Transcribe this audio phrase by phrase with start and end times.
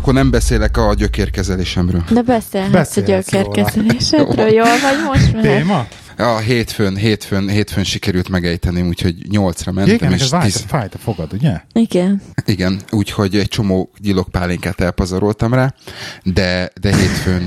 [0.00, 2.04] Akkor nem beszélek a gyökérkezelésemről.
[2.10, 3.44] De beszélhetsz a Beszélhetsz róla.
[3.44, 4.48] gyökérkezelésedről.
[4.60, 5.56] Jól vagy most mehet?
[5.58, 5.86] Téma?
[6.20, 9.94] A hétfőn, hétfőn, hétfőn sikerült megejteni, úgyhogy nyolcra mentem.
[9.94, 11.60] Igen, és és fájt, tíz, fájt a fogad, ugye?
[11.72, 12.22] Igen.
[12.44, 15.74] igen, úgyhogy egy csomó gyilokpálinkát elpazaroltam rá,
[16.22, 17.42] de, de hétfőn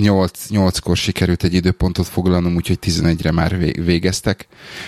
[0.00, 4.46] nyolc, nyolckor sikerült egy időpontot foglalnom, úgyhogy 11-re már vé- végeztek.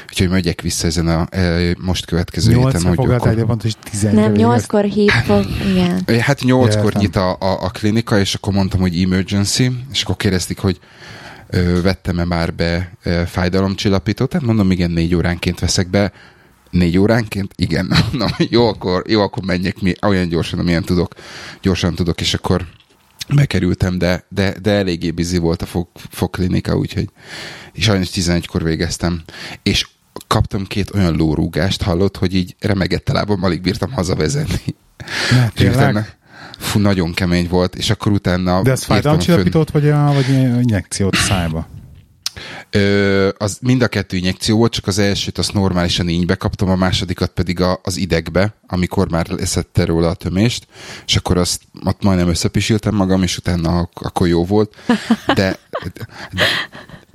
[0.08, 3.38] Úgyhogy megyek vissza ezen a e, most következő héten, Nyolcra foglalt akkor...
[3.38, 4.46] egy pont, és tizenre Nem, végeztél.
[4.46, 6.20] nyolckor hív fog, igen.
[6.20, 10.58] Hát nyolckor nyit a, a, a klinika, és akkor mondtam, hogy emergency, és akkor kérdezték,
[10.58, 10.78] hogy
[11.82, 16.12] vettem-e már be fájdalomcsillapítót, tehát mondom, igen, négy óránként veszek be,
[16.70, 17.52] négy óránként?
[17.56, 17.92] Igen.
[18.12, 21.14] Na, jó, akkor, jó, akkor menjek mi, olyan gyorsan, amilyen tudok,
[21.62, 22.66] gyorsan tudok, és akkor
[23.34, 27.08] bekerültem, de, de, de eléggé bizi volt a fog, fogklinika, úgyhogy
[27.72, 29.22] és sajnos 11-kor végeztem.
[29.62, 29.88] És
[30.26, 34.74] kaptam két olyan lórúgást, hallott, hogy így remegett a lábam, alig bírtam hazavezetni.
[35.30, 36.17] Ne, tényleg?
[36.58, 38.62] Fú, nagyon kemény volt, és akkor utána...
[38.62, 41.68] De ez fájdalomcsillapítót, vagy, a, vagy injekciót szájba?
[42.70, 46.76] Ö, az mind a kettő injekció volt, csak az elsőt azt normálisan ínybe kaptam, a
[46.76, 50.66] másodikat pedig a, az idegbe, amikor már leszette róla a tömést,
[51.06, 54.76] és akkor azt ott majdnem összepisíltem magam, és utána ak- akkor jó volt.
[55.34, 55.58] De,
[55.94, 56.06] de,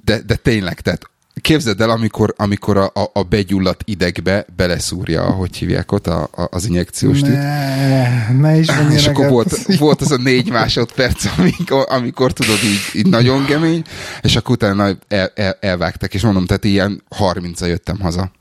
[0.04, 1.10] de, de tényleg, tehát
[1.42, 6.48] képzeld el, amikor, amikor a, a, a begyulladt idegbe beleszúrja, hogy hívják ott a, a,
[6.52, 7.34] az injekciós tűt.
[7.34, 13.00] Ne, ne is És akkor volt, volt az a négy másodperc, amikor, amikor tudod így,
[13.00, 13.84] így nagyon kemény,
[14.22, 18.32] és akkor utána el, el, elvágtak, és mondom, tehát ilyen 30 jöttem haza.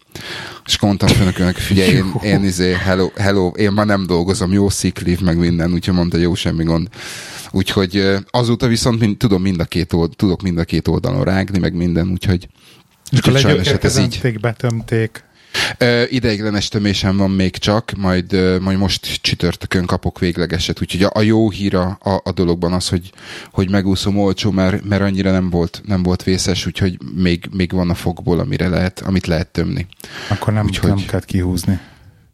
[0.67, 4.69] És mondtam főnökönnek, figyelj, én, én izé, hello, hello, én már nem dolgozom, jó
[5.05, 6.89] leave, meg minden, úgyhogy mondta, jó, semmi gond.
[7.51, 11.59] Úgyhogy azóta viszont mind, tudom mind a két old, tudok mind a két oldalon rágni,
[11.59, 12.48] meg minden, úgyhogy,
[13.17, 15.24] Akkor úgyhogy sajnos hát betömték.
[16.08, 21.50] Ideiglenes tömésem van még csak, majd, majd most csütörtökön kapok véglegeset, úgyhogy a, a jó
[21.50, 23.12] hír a, a, a dologban az, hogy,
[23.52, 27.90] hogy megúszom olcsó, mert, mert annyira nem volt, nem volt vészes, úgyhogy még, még van
[27.90, 29.86] a fogból, amire lehet, amit lehet tömni.
[30.29, 31.79] Akkor nem, Úgyhogy- nem kellett kihúzni.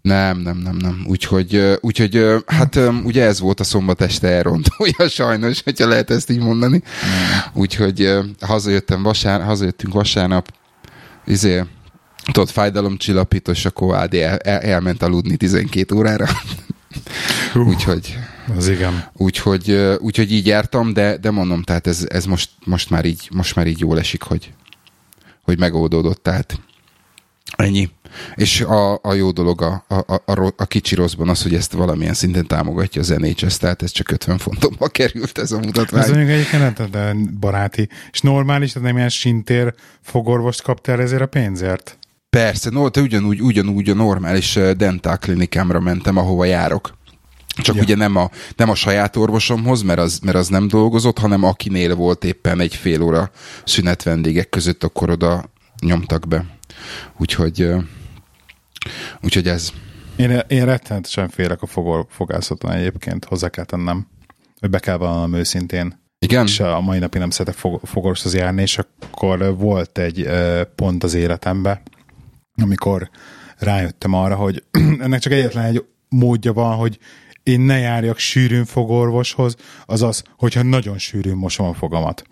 [0.02, 1.04] Nem, nem, nem, nem.
[1.06, 6.38] Úgyhogy, úgyhogy hát ugye ez volt a szombat este elrontója sajnos, hogyha lehet ezt így
[6.38, 6.82] mondani.
[7.52, 10.52] Úgyhogy hazajöttem vasár, hazajöttünk vasárnap,
[11.28, 11.64] izé,
[12.32, 16.26] tudod, fájdalomcsillapító, és akkor AD el, el, elment aludni 12 órára.
[17.54, 18.18] úgyhogy,
[18.56, 19.04] Az igen.
[19.12, 23.54] úgyhogy, úgyhogy így jártam, de, de mondom, tehát ez, ez most, most, már így, most
[23.54, 24.52] már így jól esik, hogy,
[25.42, 26.60] hogy megoldódott, tehát
[27.56, 27.90] ennyi.
[28.34, 32.14] És a, a jó dolog a, a, a, a, kicsi rosszban az, hogy ezt valamilyen
[32.14, 36.02] szinten támogatja az NHS, tehát ez csak 50 fontomba került ez a mutatvány.
[36.02, 37.88] Ez mondjuk egyébként nem baráti.
[38.12, 41.98] És normális, tehát nem ilyen sintér fogorvost kaptál ezért a pénzért?
[42.30, 46.96] Persze, no, de ugyanúgy, ugyanúgy a normális ö, dental klinikámra mentem, ahova járok.
[47.62, 47.82] Csak Ja.
[47.82, 51.94] ugye nem a, nem a saját orvosomhoz, mert az, mert az nem dolgozott, hanem akinél
[51.94, 53.30] volt éppen egy fél óra
[53.64, 56.44] szünet vendégek között, akkor oda nyomtak be.
[57.18, 57.68] Úgyhogy,
[59.22, 59.72] úgyhogy ez.
[60.16, 64.06] Én, én rettenetesen félek a fogor, fogászaton egyébként, hozzá kell tennem.
[64.60, 66.00] Hogy be kell vallanom őszintén.
[66.18, 66.46] Igen?
[66.46, 71.04] És a mai napig nem szeretek fog, fogorvoshoz járni, és akkor volt egy ö, pont
[71.04, 71.80] az életemben,
[72.62, 73.10] amikor
[73.58, 74.62] rájöttem arra, hogy
[75.00, 76.98] ennek csak egyetlen egy módja van, hogy
[77.42, 79.56] én ne járjak sűrűn fogorvoshoz,
[79.86, 82.24] az az, hogyha nagyon sűrűn mosom a fogamat.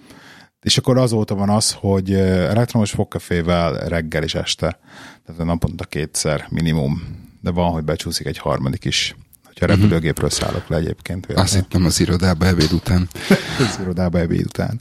[0.60, 4.78] És akkor azóta van az, hogy elektromos fogkafével reggel és este,
[5.26, 7.02] tehát naponta kétszer minimum,
[7.40, 9.16] de van, hogy becsúszik egy harmadik is.
[9.44, 11.26] Hogyha repülőgépről szállok le egyébként.
[11.26, 13.08] Azt hittem az irodába ebéd után.
[13.68, 14.78] az irodába ebéd után.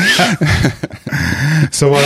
[1.70, 2.02] szóval,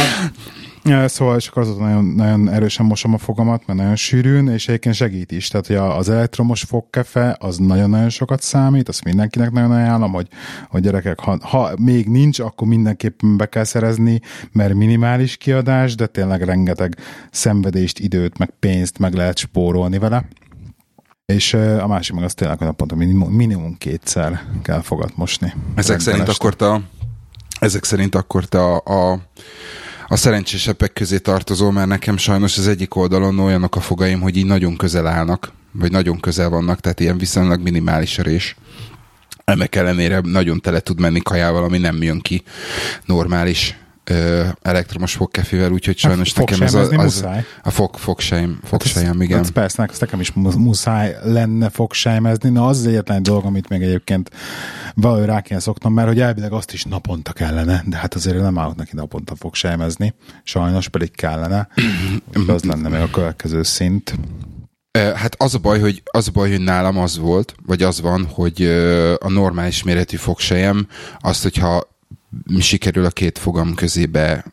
[0.84, 5.32] szóval akkor azóta nagyon, nagyon erősen mosom a fogamat, mert nagyon sűrűn, és egyébként segít
[5.32, 5.48] is.
[5.48, 10.28] Tehát hogy az elektromos fogkefe az nagyon-nagyon sokat számít, azt mindenkinek nagyon ajánlom, hogy,
[10.68, 14.20] hogy gyerekek, ha, ha még nincs, akkor mindenképpen be kell szerezni,
[14.52, 16.96] mert minimális kiadás, de tényleg rengeteg
[17.30, 20.28] szenvedést, időt, meg pénzt meg lehet spórolni vele.
[21.26, 25.54] És a másik meg az tényleg, hogy naponta minimum, minimum kétszer kell fogat mosni.
[25.74, 26.34] Ezek szerint este.
[26.38, 26.80] akkor te,
[27.60, 29.20] ezek szerint akkor te a, a,
[30.08, 34.46] a szerencsésebbek közé tartozol, mert nekem sajnos az egyik oldalon olyanok a fogaim, hogy így
[34.46, 38.56] nagyon közel állnak, vagy nagyon közel vannak, tehát ilyen viszonylag minimális rés.
[39.44, 42.42] Ennek ellenére nagyon tele tud menni kajával, ami nem jön ki
[43.04, 43.78] normális
[44.10, 47.44] ö, elektromos fogkefével, úgyhogy sajnos Hát nekem ez a, az, muszáj.
[47.62, 49.38] a fog, fogsejem, fogsejem, igen.
[49.38, 53.68] Hát persze, azt nekem is mu- muszáj lenne fogsejmezni, na az az egyetlen dolog, amit
[53.68, 54.30] még egyébként
[54.94, 58.58] valahogy rá kéne szoknom, mert hogy elvileg azt is naponta kellene, de hát azért nem
[58.58, 61.68] állok neki naponta fogsejmezni, sajnos pedig kellene,
[62.46, 64.14] az lenne még a következő szint.
[65.14, 68.26] Hát az a baj, hogy az a baj, hogy nálam az volt, vagy az van,
[68.32, 68.62] hogy
[69.18, 70.86] a normális méretű fogsejem,
[71.20, 71.96] azt, hogyha
[72.58, 74.44] sikerül a két fogam közébe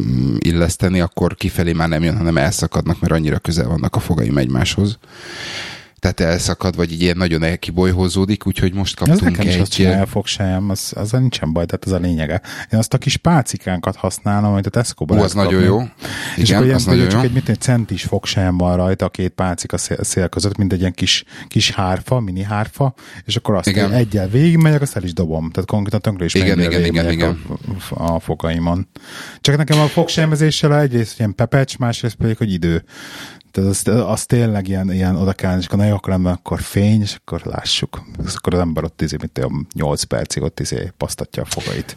[0.00, 4.38] mm, illeszteni, akkor kifelé már nem jön, hanem elszakadnak, mert annyira közel vannak a fogaim
[4.38, 4.98] egymáshoz
[5.98, 9.54] tehát elszakad, vagy így ilyen nagyon elkibolyhózódik, úgyhogy most kaptunk ez nekem egy...
[9.54, 10.06] Is azt csinálja,
[10.68, 12.40] az, az nincsen baj, tehát ez a lényege.
[12.72, 15.82] Én azt a kis pálcikánkat használom, amit a Tesco-ban az nagyon jó.
[16.36, 17.26] És Igen, az nagyon csak jó.
[17.26, 20.80] egy mit egy centis fogsájam van rajta a két pálcika szél, szél között, mint egy
[20.80, 23.92] ilyen kis, kis hárfa, mini hárfa, és akkor azt igen.
[23.92, 25.50] egyel végigmegyek, azt el is dobom.
[25.50, 27.40] Tehát konkrétan tönkre is igen, igen, igen, igen.
[27.90, 28.88] A, a fogaimon.
[29.40, 32.84] Csak nekem a fogsájamezéssel egyrészt ilyen pepecs, másrészt pedig, hogy idő.
[33.50, 37.00] Tehát az, az tényleg ilyen, ilyen oda kell, és akkor nagyon akkor lenne, akkor fény,
[37.00, 38.02] és akkor lássuk.
[38.26, 41.96] És akkor az ember ott izé, mint 8 percig ott izé pasztatja a fogait.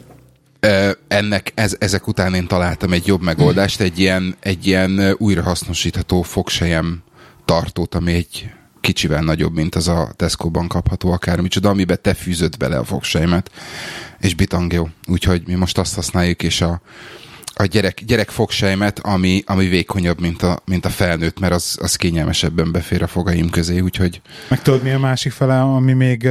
[1.08, 7.02] Ennek, ez, ezek után én találtam egy jobb megoldást, egy ilyen, egy ilyen újrahasznosítható fogsejem
[7.44, 8.50] tartót, ami egy
[8.80, 13.50] kicsivel nagyobb, mint az a Tesco-ban kapható akármicsoda, amiben te fűzöd bele a fogsejmet,
[14.20, 14.88] és bitang jó.
[15.06, 16.80] Úgyhogy mi most azt használjuk, és a,
[17.54, 21.96] a gyerek, gyerek fogsejmet, ami, ami vékonyabb, mint a, mint a felnőtt, mert az, az
[21.96, 24.20] kényelmesebben befér a fogaim közé, úgyhogy...
[24.48, 26.28] Meg tudod, mi a másik fele, ami még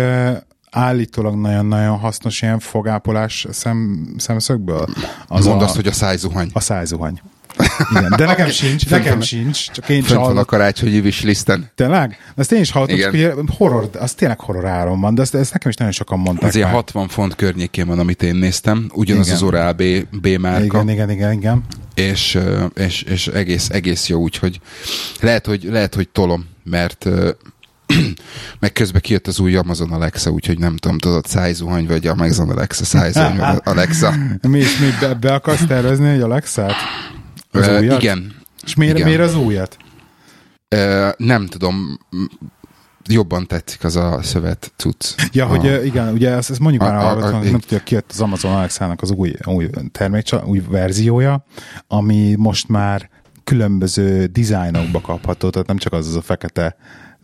[0.71, 4.88] állítólag nagyon-nagyon hasznos ilyen fogápolás szem, szemszögből?
[5.27, 6.50] Az Mondd a, azt, hogy a szájzuhany.
[6.53, 7.21] A szájzuhany.
[7.92, 11.44] Igen, de nekem sincs, nekem van, sincs, csak én sem van a karácsonyi wish
[11.75, 12.18] Tényleg?
[12.36, 15.53] Ezt én is hallottam, csak ugye horror, az tényleg horror áron van, de ezt, ezt
[15.53, 16.50] nekem is nagyon sokan mondták.
[16.50, 19.38] Ez ilyen 60 font környékén van, amit én néztem, ugyanaz igen.
[19.38, 19.83] az Oral B,
[20.21, 20.63] B márka.
[20.63, 21.63] Igen, igen, igen, igen.
[21.95, 22.39] És,
[22.75, 24.59] és, és egész, egész jó, úgyhogy
[25.19, 27.07] lehet, hogy, lehet, hogy tolom, mert
[28.59, 32.86] meg közben kijött az új Amazon Alexa, úgyhogy nem tudom, tudod, szájzuhany vagy Amazon Alexa,
[32.86, 34.13] szájzuhany vagy Alexa.
[34.42, 36.75] mi is, mi be, be akarsz tervezni egy Alexát?
[37.51, 38.01] Az uh, újat?
[38.01, 38.36] Igen.
[38.63, 39.07] És miért, igen.
[39.07, 39.77] miért az újat?
[40.75, 42.00] Uh, nem tudom,
[43.06, 45.15] jobban tetszik az a szövet cucc.
[45.31, 48.12] Ja, a, hogy igen, ugye ezt, ezt mondjuk már, a, a, a, nem tudja, kijött
[48.12, 51.45] az Amazon Alexa-nak az új, új termék, új verziója,
[51.88, 53.09] ami most már
[53.44, 56.75] különböző dizájnokba kapható, tehát nem csak az az a fekete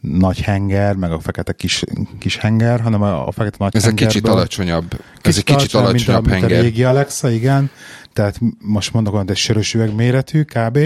[0.02, 1.84] nagy henger, meg a fekete kis,
[2.20, 4.90] kis henger, hanem a, a fekete nagy Ez egy kicsit alacsonyabb.
[4.90, 6.50] Kicsit Ez egy kicsit alacsonyabb mint a, henger.
[6.50, 7.70] Mint a régi Alexa, igen.
[8.14, 10.80] Tehát most mondok, hogy egy sörös üveg méretű kb.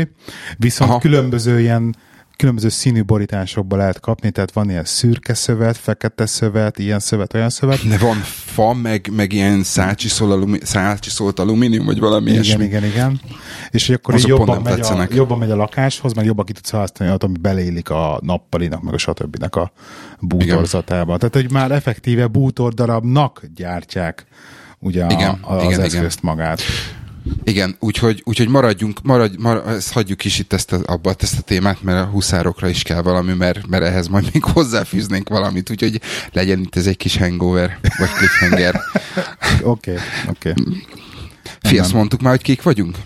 [0.57, 0.99] Viszont Aha.
[0.99, 1.95] különböző ilyen
[2.41, 7.49] különböző színű borításokba lehet kapni, tehát van ilyen szürke szövet, fekete szövet, ilyen szövet, olyan
[7.49, 7.87] szövet.
[7.87, 12.63] De van fa, meg, meg ilyen szálcsiszol alumi, szálcsiszolt alumínium, vagy valami igen, ilyesmi.
[12.63, 13.21] Igen, igen,
[13.71, 17.15] És hogy akkor jobban megy, a, jobban megy a lakáshoz, meg jobban ki tudsz használni,
[17.19, 19.55] ami belélik a nappalinak, meg a stb.
[19.55, 19.71] a
[20.19, 21.17] bútorzatába.
[21.17, 24.25] Tehát, hogy már effektíve bútordarabnak gyártják
[24.79, 26.35] ugye igen, a, az igen, eszközt igen.
[26.35, 26.61] magát.
[27.43, 31.41] Igen, úgyhogy, úgyhogy maradjunk, maradj, marad, ezt hagyjuk is itt ezt a, abba, ezt a
[31.41, 36.01] témát, mert a huszárokra is kell valami, mert, mert ehhez majd még hozzáfűznénk valamit, úgyhogy
[36.31, 38.75] legyen itt ez egy kis hangover, vagy cliffhanger.
[39.61, 39.91] Oké,
[40.29, 40.49] oké.
[40.49, 40.85] Okay, okay.
[41.61, 42.97] Fi, azt mondtuk már, hogy kik vagyunk?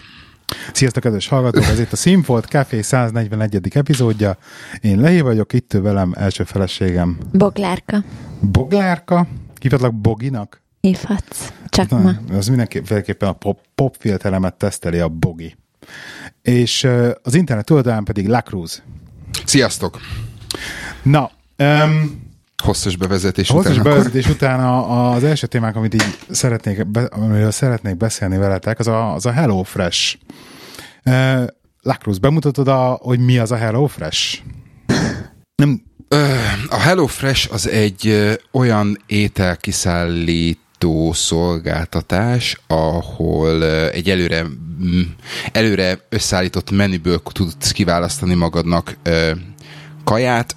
[0.74, 1.64] Sziasztok, kedves hallgatók!
[1.64, 3.78] Ez itt a Színfolt Café 141.
[3.78, 4.38] epizódja.
[4.82, 7.18] Én Lehi vagyok, itt velem első feleségem.
[7.32, 8.04] Boglárka.
[8.40, 9.28] Boglárka?
[9.62, 10.64] Hívhatlak Boginak?
[10.86, 12.14] Hívhatsz, csak Na, ma.
[12.38, 15.56] Az mindenképpen a pop, pop filteremet teszteli a Bogi.
[16.42, 16.88] És
[17.24, 18.84] az internet oldalán pedig Lacruz.
[19.46, 20.00] Sziasztok!
[21.04, 22.24] Na, um,
[22.64, 23.84] Hosszas bevezetés hosszas után.
[23.84, 24.36] Hosszas bevezetés akkor...
[24.36, 29.14] után a, az első témák, amit így szeretnék, be, amiről szeretnék beszélni veletek, az a,
[29.14, 30.18] az a Hello Fresh.
[31.06, 31.44] Uh,
[31.82, 34.42] Lacruz, bemutatod, a, hogy mi az a Hello Fresh?
[35.56, 35.84] Nem.
[36.70, 44.46] A Hello Fresh az egy olyan ételkiszállít kiszállító szolgáltatás, ahol egy előre,
[45.52, 48.98] előre összeállított menüből tudsz kiválasztani magadnak
[50.04, 50.56] kaját,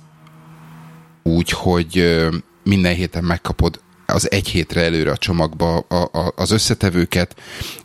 [1.23, 2.19] úgyhogy
[2.65, 7.35] minden héten megkapod az egy hétre előre a csomagba a, a, az összetevőket,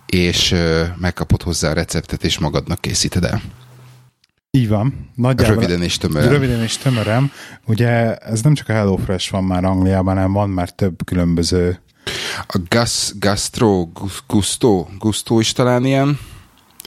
[0.05, 0.55] és
[0.97, 3.41] megkapod hozzá a receptet, és magadnak készíted el.
[4.51, 5.09] Így van.
[5.15, 6.29] Nagyjából, röviden és tömören.
[6.29, 7.31] Röviden és tömören.
[7.65, 11.79] Ugye ez nem csak a HelloFresh van már Angliában, hanem van már több különböző
[12.47, 13.89] a gas, gastro,
[14.27, 16.19] gusto, gusto is talán ilyen.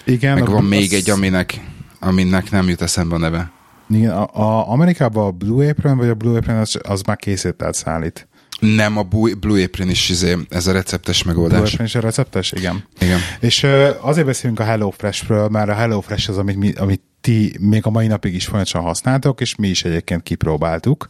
[0.04, 0.34] Igen.
[0.34, 0.68] Meg van az...
[0.68, 1.60] még egy, aminek,
[2.00, 3.50] aminek nem jut eszembe a neve.
[3.88, 7.74] Igen, a, a Amerikában a Blue Apron, vagy a Blue Apron az, az már készített
[7.74, 8.28] szállít.
[8.60, 9.02] Nem, a
[9.40, 11.58] Blue Apron is izé, ez a receptes megoldás.
[11.58, 12.84] Blue Apron is a receptes, igen.
[13.00, 13.18] igen.
[13.40, 17.86] És uh, azért beszélünk a HelloFresh-ről, mert a HelloFresh az, amit, mi, amit ti még
[17.86, 21.08] a mai napig is folyamatosan használtok, és mi is egyébként kipróbáltuk.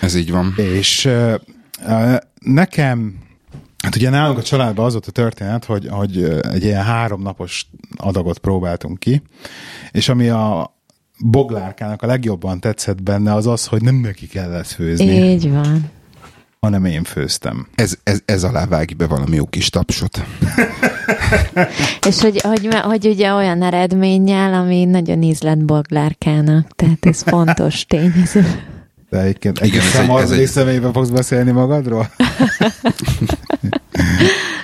[0.00, 0.54] Ez így van.
[0.56, 1.34] És uh,
[1.86, 3.18] uh, nekem
[3.84, 6.22] Hát ugye nálunk a családban az volt a történet, hogy, hogy
[6.52, 9.22] egy ilyen háromnapos adagot próbáltunk ki,
[9.90, 10.74] és ami a
[11.18, 15.30] boglárkának a legjobban tetszett benne az az, hogy nem neki kellett főzni.
[15.30, 15.90] Így van.
[16.60, 17.68] Hanem én főztem.
[17.74, 20.22] Ez, ez, ez alá vágj be valami jó kis tapsot.
[22.08, 28.44] És hogy, hogy, hogy ugye olyan eredménnyel, ami nagyon ízlet boglárkának, tehát ez fontos tényező.
[29.10, 32.10] De egyébként egy szamar személyben fogsz beszélni magadról?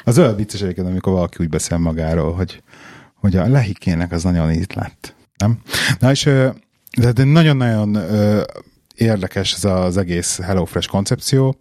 [0.04, 2.62] az olyan vicces egyébként, amikor valaki úgy beszél magáról, hogy,
[3.14, 5.14] hogy a lehikének az nagyon itt lett.
[5.36, 5.58] Nem?
[5.98, 6.30] Na és
[7.14, 7.98] de nagyon-nagyon
[8.94, 11.56] érdekes ez az egész HelloFresh koncepció.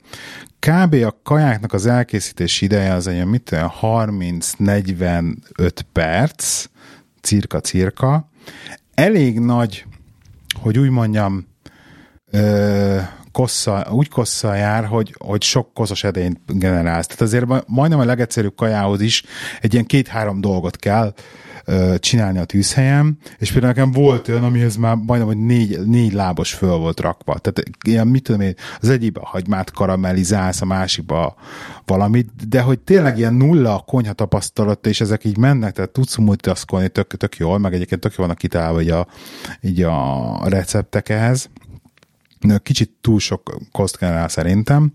[0.60, 0.94] Kb.
[0.94, 3.50] a kajáknak az elkészítési ideje az egy mit
[3.82, 5.34] 30-45
[5.92, 6.66] perc,
[7.22, 8.30] cirka-cirka.
[8.94, 9.86] Elég nagy,
[10.62, 11.48] hogy úgy mondjam,
[12.32, 13.00] ö,
[13.32, 17.06] kossza, úgy kossza jár, hogy, hogy sok koszos edényt generálsz.
[17.06, 19.24] Tehát azért majdnem a legegyszerűbb kajához is
[19.62, 21.14] egy ilyen két-három dolgot kell
[22.00, 26.54] csinálni a tűzhelyem, és például nekem volt olyan, amihez már majdnem, hogy négy, négy lábos
[26.54, 27.38] föl volt rakva.
[27.38, 31.36] Tehát ilyen, mit tudom én, az egyikben hagymát karamellizálsz, a másikba
[31.86, 36.16] valamit, de hogy tényleg ilyen nulla a konyha tapasztalat, és ezek így mennek, tehát tudsz
[36.16, 39.08] multitaszkolni tök, tök jól, meg egyébként tök jól vannak kitálva így a,
[39.62, 41.50] így a receptek ehhez
[42.64, 44.94] kicsit túl sok koszt kell szerintem.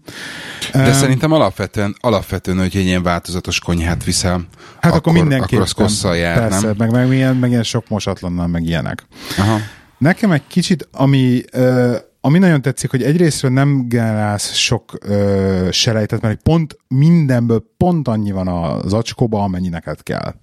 [0.72, 4.46] De um, szerintem alapvetően, alapvetően, hogy egy ilyen változatos konyhát viszel, hát
[4.80, 5.48] akkor, akkor mindenképpen.
[5.48, 6.74] Akkor az kosszal jár, persze, nem?
[6.78, 9.06] Meg, meg, ilyen, meg ilyen sok mosatlannal, meg ilyenek.
[9.38, 9.58] Aha.
[9.98, 16.20] Nekem egy kicsit, ami, uh, ami nagyon tetszik, hogy egyrésztről nem generálsz sok uh, selejtet,
[16.20, 20.34] mert pont mindenből pont annyi van az acskóba, amennyi neked kell.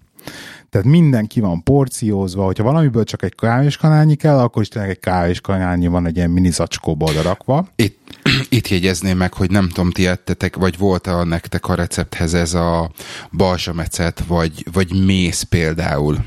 [0.72, 5.00] Tehát minden ki van porciózva, hogyha valamiből csak egy kávéskanálnyi kell, akkor is tényleg egy
[5.00, 7.68] kávéskanálnyi van egy ilyen mini zacskóba odarakva.
[7.76, 8.00] Itt,
[8.50, 12.54] itt jegyezném meg, hogy nem tudom, ti ettetek, vagy volt a nektek a recepthez ez
[12.54, 12.92] a
[13.32, 16.18] balzsamecet, vagy, vagy mész például.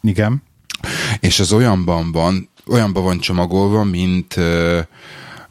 [0.00, 0.42] Igen.
[1.20, 4.80] És az olyanban van, olyanban van csomagolva, mint ö,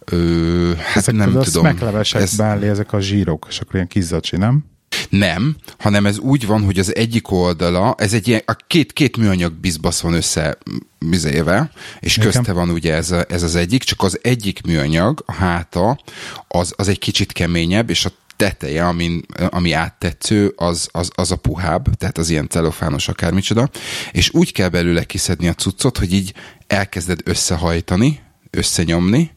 [0.05, 1.65] ö, hát ezek nem tudom.
[2.11, 2.39] Ez...
[2.69, 4.65] ezek a zsírok, és akkor ilyen kizzacsi, nem?
[5.11, 9.17] Nem, hanem ez úgy van, hogy az egyik oldala, ez egy ilyen, a két, két
[9.17, 10.57] műanyag bizbasz van össze
[10.99, 12.31] bizéve, és Nekem.
[12.31, 15.99] közte van ugye ez, a, ez az egyik, csak az egyik műanyag, a háta,
[16.47, 21.35] az, az egy kicsit keményebb, és a teteje, ami, ami áttetsző, az, az, az a
[21.35, 23.69] puhább, tehát az ilyen celofános akármicsoda,
[24.11, 26.33] és úgy kell belőle kiszedni a cuccot, hogy így
[26.67, 29.31] elkezded összehajtani, összenyomni,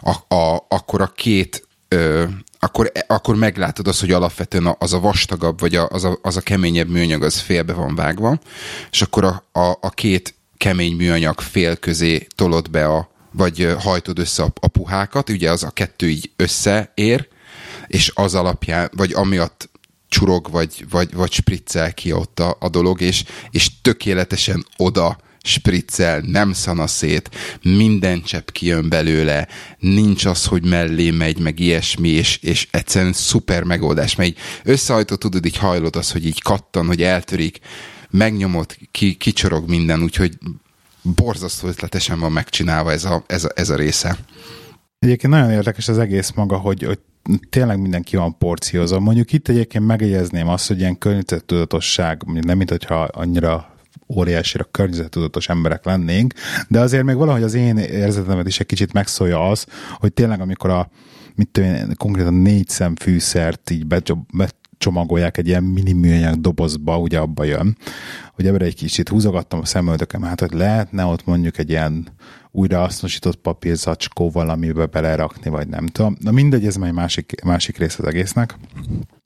[0.00, 2.24] a, a, akkor a két ö,
[2.58, 6.88] akkor, akkor meglátod azt, hogy alapvetően az a vastagabb, vagy az, a, az a keményebb
[6.88, 8.38] műanyag az félbe van vágva,
[8.90, 14.18] és akkor a, a, a két kemény műanyag fél közé tolod be a, vagy hajtod
[14.18, 17.28] össze a, a puhákat, ugye az a kettő így összeér,
[17.86, 19.70] és az alapján, vagy amiatt
[20.08, 26.20] csurog, vagy, vagy, vagy spriccel ki ott a, a dolog, és, és tökéletesen oda spriccel,
[26.20, 27.30] nem szana szét,
[27.62, 33.62] minden csepp kijön belőle, nincs az, hogy mellé megy, meg ilyesmi, és, és egyszerűen szuper
[33.62, 37.58] megoldás, mert így összehajtó tudod, így hajlod az, hogy így kattan, hogy eltörik,
[38.10, 40.38] megnyomod, ki, kicsorog minden, úgyhogy
[41.02, 44.18] borzasztó ötletesen van megcsinálva ez a, ez a, ez a része.
[44.98, 46.98] Egyébként nagyon érdekes az egész maga, hogy, hogy
[47.50, 49.00] tényleg mindenki van porciózva.
[49.00, 53.74] Mondjuk itt egyébként megjegyezném azt, hogy ilyen környezettudatosság, nem mint hogyha annyira
[54.16, 56.34] óriásira környezetudatos emberek lennénk,
[56.68, 60.70] de azért még valahogy az én érzetemet is egy kicsit megszólja az, hogy tényleg amikor
[60.70, 60.90] a
[61.34, 63.86] mit tudom én, konkrétan négy szem fűszert így
[64.32, 67.76] becsomagolják egy ilyen mini műanyag dobozba, ugye abba jön,
[68.34, 72.08] hogy ebben egy kicsit húzogattam a szemöldökem, hát hogy lehetne ott mondjuk egy ilyen
[72.50, 76.16] újrahasznosított papírzacskó valamibe belerakni, vagy nem tudom.
[76.20, 78.54] Na mindegy, ez már másik, másik rész az egésznek.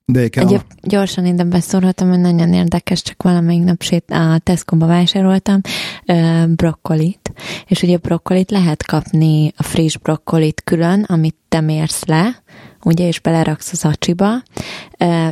[0.06, 0.75] De Egyéb, a...
[0.82, 5.61] gyorsan ide beszólhatom, hogy nagyon érdekes, csak valamelyik nap sét a Tesco-ba vásároltam
[6.06, 7.32] uh, brokkolit,
[7.66, 12.42] és ugye brokkolit lehet kapni, a friss brokkolit külön, amit te mérsz le,
[12.85, 14.43] ugye, és beleraksz az acsiba,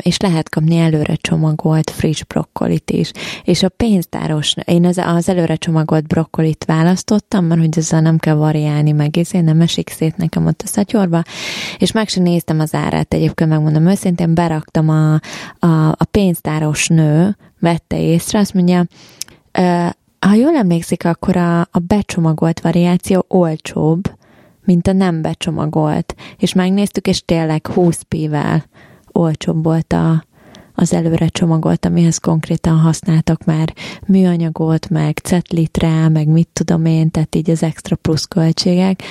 [0.00, 3.10] és lehet kapni előre csomagolt friss brokkolit is.
[3.44, 8.34] És a pénztáros, én az, az előre csomagolt brokkolit választottam, mert hogy ezzel nem kell
[8.34, 11.22] variálni meg, én nem esik szét nekem ott a szatyorba,
[11.78, 15.12] és meg sem néztem az árát, egyébként megmondom őszintén, beraktam a,
[15.58, 18.86] a, a pénztáros nő, vette észre, azt mondja,
[20.26, 24.10] ha jól emlékszik, akkor a, a becsomagolt variáció olcsóbb,
[24.64, 26.14] mint a nem becsomagolt.
[26.36, 28.64] És megnéztük, és tényleg 20 p-vel
[29.12, 30.24] olcsóbb volt a,
[30.74, 33.74] az előre csomagolt, amihez konkrétan használtak már
[34.06, 39.02] műanyagot, meg cetlitre, meg mit tudom én, tehát így az extra plusz költségek,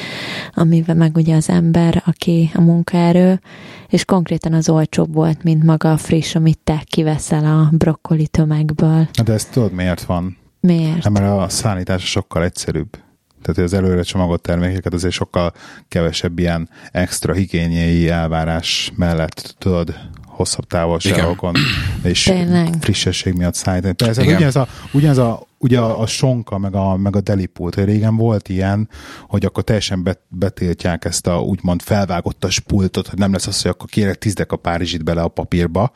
[0.54, 3.42] amivel meg ugye az ember, aki a munkaerő,
[3.88, 9.08] és konkrétan az olcsóbb volt, mint maga a friss, amit te kiveszel a brokkoli tömegből.
[9.24, 10.38] De ezt tudod miért van?
[10.60, 11.04] Miért?
[11.04, 12.98] Hát, mert a szállítás sokkal egyszerűbb.
[13.42, 15.54] Tehát az előre csomagolt termékeket azért sokkal
[15.88, 19.96] kevesebb ilyen extra higiéniai elvárás mellett tudod
[20.26, 21.56] hosszabb távolságokon,
[22.04, 22.74] és Tényleg.
[22.80, 23.94] frissesség miatt szállítani.
[23.94, 27.84] Persze, ugyanez a, ugyanez a ugye a, a sonka, meg a, meg a delipult, hogy
[27.84, 28.90] régen volt ilyen,
[29.28, 33.72] hogy akkor teljesen bet, betiltják ezt a úgymond felvágottas pultot, hogy nem lesz az, hogy
[33.72, 35.92] akkor kérek tízdek a Párizsit bele a papírba,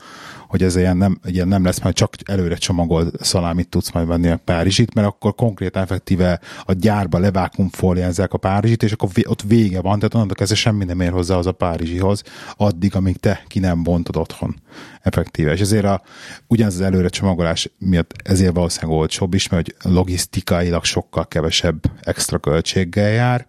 [0.55, 4.27] hogy ez ilyen nem, ilyen nem lesz, majd csak előre csomagolt szalámit tudsz majd venni
[4.27, 9.81] a Párizsit, mert akkor konkrétan effektíve a gyárba levákumfóliázzák a Párizsit, és akkor ott vége
[9.81, 12.23] van, tehát onnantól kezdve semmi nem ér hozzá az a Párizsihoz,
[12.57, 14.55] addig, amíg te ki nem bontod otthon
[15.01, 15.51] effektíve.
[15.51, 16.01] És ezért a,
[16.47, 22.37] ugyanaz az előre csomagolás miatt ezért valószínűleg olcsóbb is, mert hogy logisztikailag sokkal kevesebb extra
[22.37, 23.47] költséggel jár,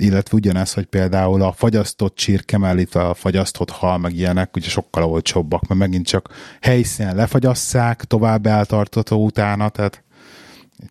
[0.00, 5.04] illetve ugyanez, hogy például a fagyasztott csirke mellé a fagyasztott hal, meg ilyenek, ugye sokkal
[5.04, 6.28] olcsóbbak, mert megint csak
[6.60, 10.02] helyszínen lefagyasszák, tovább eltartató utána, tehát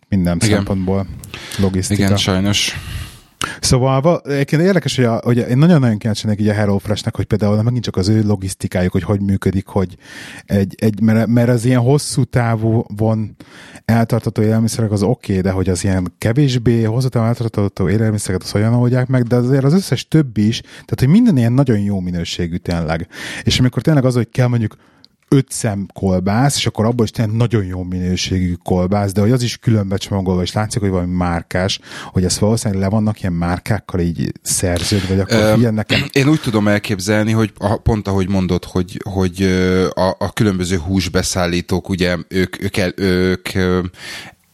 [0.08, 0.48] minden Igen.
[0.48, 1.06] szempontból
[1.58, 2.02] logisztika.
[2.02, 2.76] Igen, sajnos.
[3.60, 7.84] Szóval egyébként érdekes, hogy, a, hogy én nagyon-nagyon kíváncsi így a HelloFreshnek, hogy például megint
[7.84, 9.96] csak az ő logisztikájuk, hogy hogy működik, hogy
[10.44, 13.36] egy, egy mert, mert az ilyen hosszú távú von
[13.84, 18.54] eltartató élelmiszerek az oké, okay, de hogy az ilyen kevésbé hosszú távú eltartató élelmiszereket az
[18.54, 22.00] olyan oldják meg, de azért az összes többi is, tehát hogy minden ilyen nagyon jó
[22.00, 23.08] minőségű tényleg.
[23.42, 24.76] És amikor tényleg az, hogy kell mondjuk
[25.32, 29.42] öt szem kolbász, és akkor abból is tényleg nagyon jó minőségű kolbász, de hogy az
[29.42, 31.80] is külön becsomagolva, és látszik, hogy valami márkás,
[32.12, 36.04] hogy ezt valószínűleg le vannak ilyen márkákkal így szerződve, vagy akkor uh, nekem.
[36.12, 39.42] Én úgy tudom elképzelni, hogy pont ahogy mondod, hogy, hogy
[39.94, 43.48] a, a különböző húsbeszállítók, ugye ők, ők, el, ők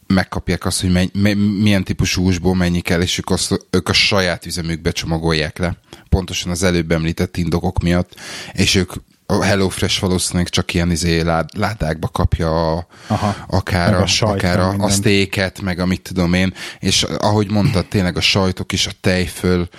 [0.07, 4.45] megkapják azt, hogy menny, milyen típusú húsból mennyi kell, és ők, azt, ők a saját
[4.45, 5.77] üzemükbe csomagolják le.
[6.09, 8.15] Pontosan az előbb említett indokok miatt,
[8.53, 8.91] és ők
[9.29, 14.33] a HelloFresh valószínűleg csak ilyen izé lád, ládákba kapja a, Aha, akár, a, a, sajt,
[14.33, 18.87] akár a, a sztéket, meg amit tudom én, és ahogy mondtad, tényleg a sajtok is,
[18.87, 19.69] a tejföl,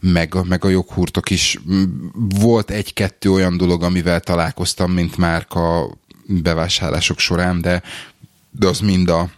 [0.00, 1.58] meg, a, meg a joghurtok is.
[2.40, 7.82] Volt egy-kettő olyan dolog, amivel találkoztam, mint már a bevásárlások során, de,
[8.50, 9.30] de az mind a,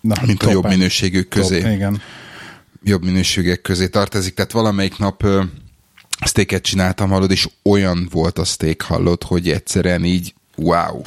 [0.00, 1.60] Na, mint a jobb minőségű közé.
[1.60, 2.02] Top, igen.
[2.82, 5.26] Jobb minőségek közé tartozik, tehát valamelyik nap
[6.24, 11.00] steaket csináltam, hallod, és olyan volt a steak, hallod, hogy egyszerűen így wow.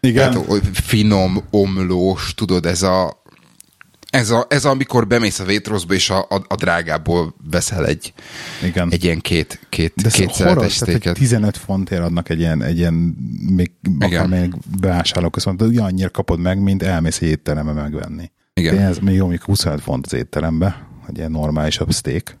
[0.00, 0.30] Igen.
[0.30, 3.22] Tehát, finom, omlós, tudod, ez a,
[4.10, 8.12] ez, a, ez a, amikor bemész a Waitrosba, és a, a, a drágából veszel egy,
[8.62, 8.88] Igen.
[8.92, 12.94] egy ilyen két, két, De két horror, tehát 15 fontért adnak egy ilyen, egy ilyen
[13.50, 18.30] még, akár még bevásárlóközpont, ugyanannyira kapod meg, mint elmész egy étterembe megvenni.
[18.54, 18.78] Igen.
[18.78, 22.38] Ez még jó, amikor 25 font az étterembe, hogy ilyen normálisabb steak.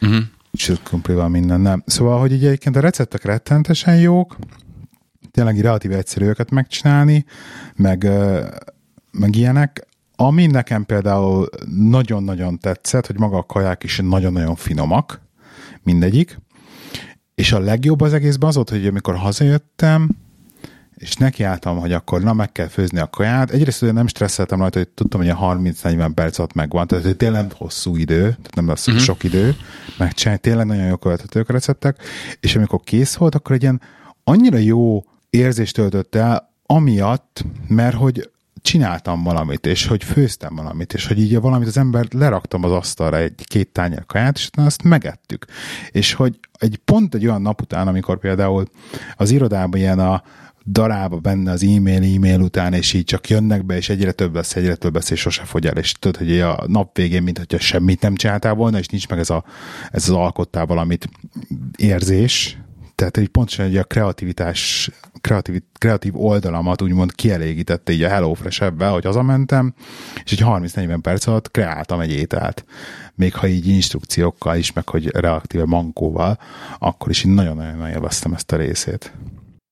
[0.00, 0.22] Uh-huh
[0.58, 1.82] sőt, kumplival minden nem.
[1.86, 4.36] Szóval, hogy így egyébként a receptek rettentesen jók,
[5.30, 7.24] tényleg relatív egyszerű őket megcsinálni,
[7.74, 8.08] meg,
[9.10, 9.86] meg ilyenek.
[10.16, 11.48] Ami nekem például
[11.90, 15.20] nagyon-nagyon tetszett, hogy maga a kaják is nagyon-nagyon finomak,
[15.82, 16.38] mindegyik.
[17.34, 20.08] És a legjobb az egészben az volt, hogy amikor hazajöttem,
[20.96, 23.50] és nekiálltam, hogy akkor na meg kell főzni a kaját.
[23.50, 27.16] Egyrészt ugye nem stresszeltem rajta, hogy tudtam, hogy a 30-40 perc alatt megvan, tehát hogy
[27.16, 29.02] tényleg hosszú idő, tehát nem lesz uh-huh.
[29.02, 29.56] sok idő
[29.98, 32.02] megcsinálni, tényleg nagyon jó követhetők a receptek,
[32.40, 33.80] és amikor kész volt, akkor egy ilyen
[34.24, 38.30] annyira jó érzést töltött el, amiatt, mert hogy
[38.62, 43.16] csináltam valamit, és hogy főztem valamit, és hogy így valamit az ember leraktam az asztalra
[43.16, 45.44] egy-két tányér kaját, és azt megettük.
[45.90, 48.64] És hogy egy pont egy olyan nap után, amikor például
[49.16, 50.22] az irodában ilyen a,
[50.66, 54.56] darába benne az e-mail, e-mail után, és így csak jönnek be, és egyre több lesz,
[54.56, 57.58] egyre több lesz, és sose fogy el, és tudod, hogy a nap végén, mint hogyha
[57.58, 59.44] semmit nem csináltál volna, és nincs meg ez, a,
[59.90, 61.08] ez az alkottál valamit
[61.76, 62.58] érzés,
[62.96, 68.90] tehát egy pontosan egy a kreativitás, kreatív, kreatív oldalamat úgymond kielégítette így a HelloFresh ebben,
[68.90, 69.74] hogy hazamentem,
[70.24, 72.64] és egy 30-40 perc alatt kreáltam egy ételt.
[73.14, 76.38] Még ha így instrukciókkal is, meg hogy reaktíve mankóval,
[76.78, 79.12] akkor is így nagyon-nagyon élveztem ezt a részét.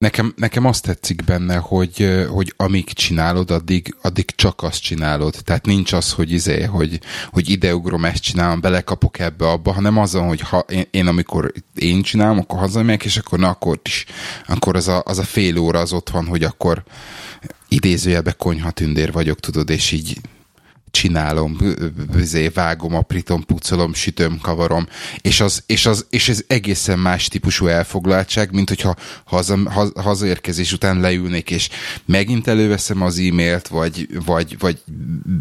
[0.05, 5.37] Nekem, nekem azt tetszik benne, hogy, hogy amíg csinálod, addig, addig csak azt csinálod.
[5.45, 7.01] Tehát nincs az, hogy izé, hogy,
[7.33, 12.03] hogy ideugrom, ezt csinálom, belekapok ebbe abba, hanem azon, hogy ha én, én amikor én
[12.03, 14.05] csinálom, akkor hazamegyek, és akkor na, akkor is,
[14.47, 16.83] akkor az a, az a fél óra az ott van, hogy akkor
[17.69, 20.21] idézőjelbe konyhatündér vagyok, tudod, és így
[20.95, 21.57] csinálom,
[22.13, 24.87] vizé, vágom, aprítom, pucolom, sütöm, kavarom,
[25.21, 29.59] és, az, és, az, és ez egészen más típusú elfoglaltság, mint hogyha haza,
[29.95, 31.69] hazaérkezés után leülnék, és
[32.05, 34.79] megint előveszem az e-mailt, vagy, vagy, vagy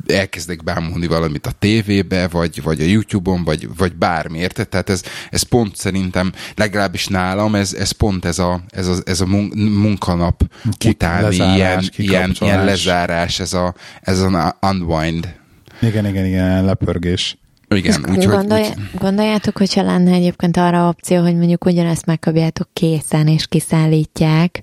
[0.08, 4.70] elkezdek bámulni valamit a tévébe, vagy, vagy a YouTube-on, vagy, vagy bármi, érted?
[4.70, 9.22] Tehát ez, ez pont szerintem, legalábbis nálam, ez, ez pont ez a, ez a, ez
[9.22, 10.44] a munkanap
[10.78, 15.42] Ki, utáni lezárás, ilyen, ilyen, ilyen lezárás, ez a, ez a unwind
[15.84, 17.38] igen, igen, igen, lepörgés.
[17.68, 18.26] Igen, úgyhogy...
[18.26, 19.00] Gondolj, úgy...
[19.00, 24.62] Gondoljátok, hogyha lenne egyébként arra opció, hogy mondjuk ugyanezt megkapjátok készen és kiszállítják,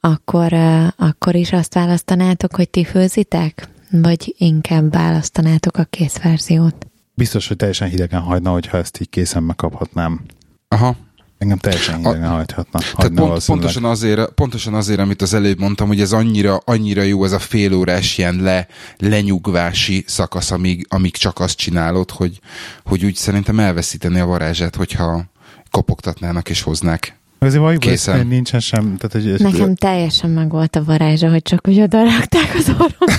[0.00, 0.52] akkor,
[0.96, 3.68] akkor is azt választanátok, hogy ti főzitek?
[3.90, 6.86] Vagy inkább választanátok a kész verziót?
[7.14, 10.20] Biztos, hogy teljesen hidegen hagyna, hogyha ezt így készen megkaphatnám.
[10.68, 10.96] Aha.
[11.38, 12.78] Engem teljesen hidegen a, hagyhatna.
[12.96, 17.24] Tehát pont, pontosan, azért, pontosan azért, amit az előbb mondtam, hogy ez annyira, annyira jó,
[17.24, 22.40] ez a fél órás ilyen le, lenyugvási szakasz, amíg, amíg csak azt csinálod, hogy,
[22.84, 25.24] hogy úgy szerintem elveszíteni a varázsát, hogyha
[25.70, 28.26] kopogtatnának és hoznák Azért valójában Készen.
[28.26, 28.96] nincsen sem.
[28.96, 33.16] Tehát, hogy Nekem teljesen meg volt a varázsa, hogy csak úgy odarakták az orrom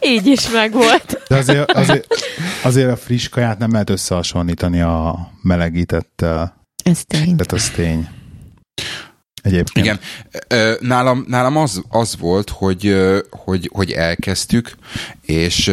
[0.00, 1.22] Így is meg volt.
[1.28, 2.06] De azért, azért,
[2.62, 6.56] azért a friss kaját nem lehet összehasonlítani a melegítettel.
[6.84, 7.36] Ez tény.
[7.36, 8.08] Tehát az tény.
[9.46, 9.86] Egyébként.
[9.86, 9.98] Igen.
[10.80, 12.96] Nálam, nálam az, az volt, hogy,
[13.30, 14.70] hogy, hogy elkezdtük,
[15.22, 15.70] és,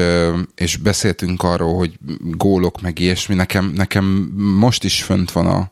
[0.55, 3.36] és beszéltünk arról, hogy gólok meg ilyesmi.
[3.36, 4.05] Nekem, nekem
[4.36, 5.71] most is fönt van a,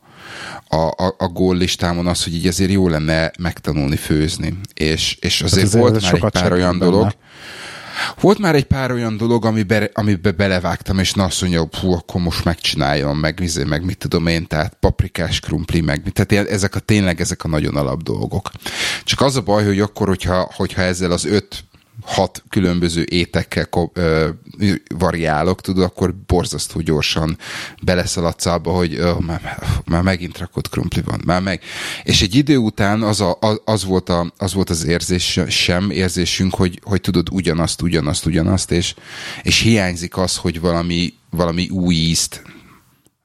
[0.75, 4.57] a, a, a gól listámon az, hogy így azért jó lenne megtanulni főzni.
[4.73, 6.91] És, és azért, azért volt már egy pár olyan benne.
[6.91, 7.11] dolog,
[8.19, 12.21] volt már egy pár olyan dolog, amibe, amibe belevágtam, és na azt mondja, hú, akkor
[12.21, 16.79] most megcsináljon, meg, vizé, meg mit tudom én, tehát paprikás krumpli, meg tehát ezek a
[16.79, 18.51] tényleg ezek a nagyon alap dolgok.
[19.03, 21.63] Csak az a baj, hogy akkor, hogyha, hogyha ezzel az öt
[22.01, 24.29] hat különböző étekkel ö,
[24.95, 27.37] variálok, tudod, akkor borzasztó gyorsan
[27.83, 31.61] beleszaladsz abba, hogy ö, már, már megint rakott krumpli van, már meg.
[32.03, 36.55] És egy idő után az, a, az, volt, a, az volt az érzés sem, érzésünk,
[36.55, 38.95] hogy, hogy tudod ugyanazt, ugyanazt, ugyanazt, és,
[39.41, 42.41] és hiányzik az, hogy valami, valami új ízt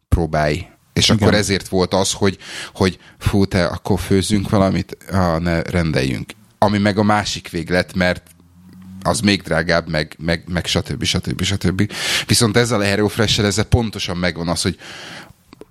[0.09, 1.17] próbálj és Igen.
[1.17, 2.39] akkor ezért volt az, hogy,
[2.75, 6.33] hogy fú, te, akkor főzzünk valamit, ah, ne rendeljünk.
[6.59, 8.23] Ami meg a másik véglet, mert
[9.07, 11.05] az még drágább, meg, meg, meg stb.
[11.05, 11.43] stb.
[11.43, 11.93] stb.
[12.27, 14.79] Viszont ezzel a HelloFresh-el ezzel pontosan megvan az, hogy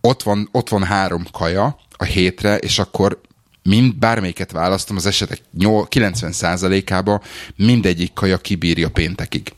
[0.01, 3.21] ott van, ott van három kaja a hétre, és akkor
[3.63, 7.21] mind bármelyiket választom, az esetek 90%-ába
[7.55, 9.53] mindegyik kaja kibírja péntekig.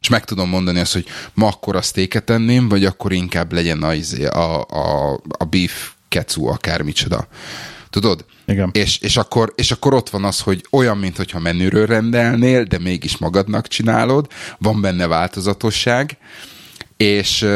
[0.00, 3.82] És meg tudom mondani azt, hogy ma akkor a sztéket tenném, vagy akkor inkább legyen
[3.82, 7.28] a, izé, a, a, a beef kecu, akármicsoda.
[7.90, 8.24] Tudod?
[8.46, 8.70] Igen.
[8.72, 13.16] És, és, akkor, és akkor ott van az, hogy olyan, mintha menüről rendelnél, de mégis
[13.16, 14.26] magadnak csinálod,
[14.58, 16.16] van benne változatosság,
[16.96, 17.46] és,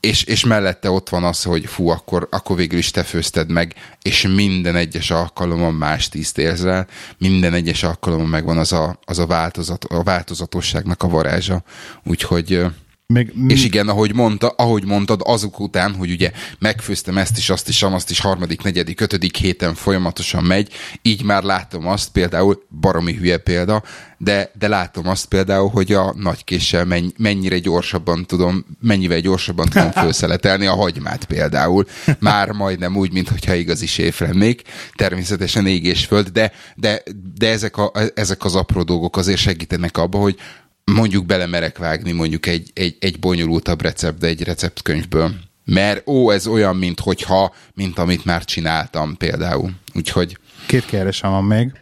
[0.00, 3.74] és, és mellette ott van az, hogy fú, akkor, akkor végül is te főzted meg,
[4.02, 6.86] és minden egyes alkalommal más tízt érzel,
[7.18, 11.62] minden egyes alkalommal megvan az a, az a, változat, a változatosságnak a varázsa.
[12.04, 12.66] Úgyhogy
[13.10, 17.68] még, és igen, ahogy, mondta, ahogy mondtad, azok után, hogy ugye megfőztem ezt is, azt
[17.68, 23.14] is, azt is, harmadik, negyedik, ötödik héten folyamatosan megy, így már látom azt, például baromi
[23.14, 23.82] hülye példa,
[24.18, 30.66] de, de látom azt például, hogy a nagykéssel mennyire gyorsabban tudom, mennyivel gyorsabban tudom felszeletelni
[30.66, 31.86] a hagymát például.
[32.18, 34.62] Már majdnem úgy, mintha igazi séf lennék.
[34.94, 37.02] Természetesen ég és föld, de, de,
[37.34, 40.36] de ezek, a, ezek az apró dolgok azért segítenek abba, hogy
[40.84, 45.34] mondjuk belemerek vágni mondjuk egy, egy, egy bonyolultabb recept, de egy receptkönyvből.
[45.64, 49.70] Mert ó, ez olyan, mint hogyha, mint amit már csináltam például.
[49.94, 50.38] Úgyhogy...
[50.66, 51.72] Két kérdésem van még.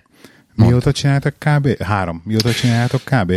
[0.54, 0.92] Mióta Mond.
[0.92, 1.82] csináltak kb?
[1.82, 2.22] Három.
[2.24, 3.32] Mióta csináltok kb?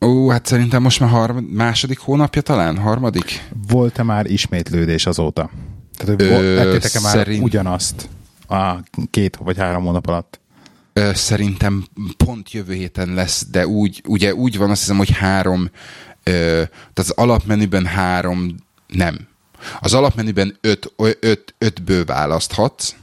[0.00, 3.44] Ó, hát szerintem most már harmad, második hónapja talán, harmadik.
[3.68, 5.50] Volt-e már ismétlődés azóta?
[5.96, 7.42] Tehát, hogy ettétek-e már szerint...
[7.42, 8.08] ugyanazt
[8.48, 8.74] a
[9.10, 10.37] két vagy három hónap alatt?
[11.12, 15.70] Szerintem pont jövő héten lesz, de úgy, ugye úgy van, azt hiszem, hogy három,
[16.22, 18.54] tehát az alapmenüben három,
[18.86, 19.28] nem.
[19.80, 22.94] Az alapmenüben öt, öt, ötből választhatsz,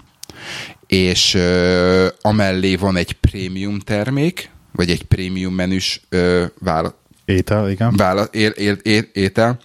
[0.87, 7.95] és ö, amellé van egy prémium termék, vagy egy prémium menüs ö, vála, étel, igen.
[7.95, 9.59] Vála, é, é, é, étel,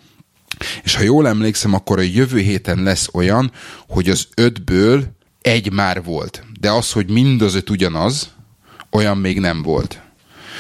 [0.83, 3.53] és ha jól emlékszem, akkor a jövő héten lesz olyan,
[3.89, 5.05] hogy az ötből
[5.41, 6.45] egy már volt.
[6.61, 8.31] De az, hogy mind az öt ugyanaz,
[8.91, 10.01] olyan még nem volt.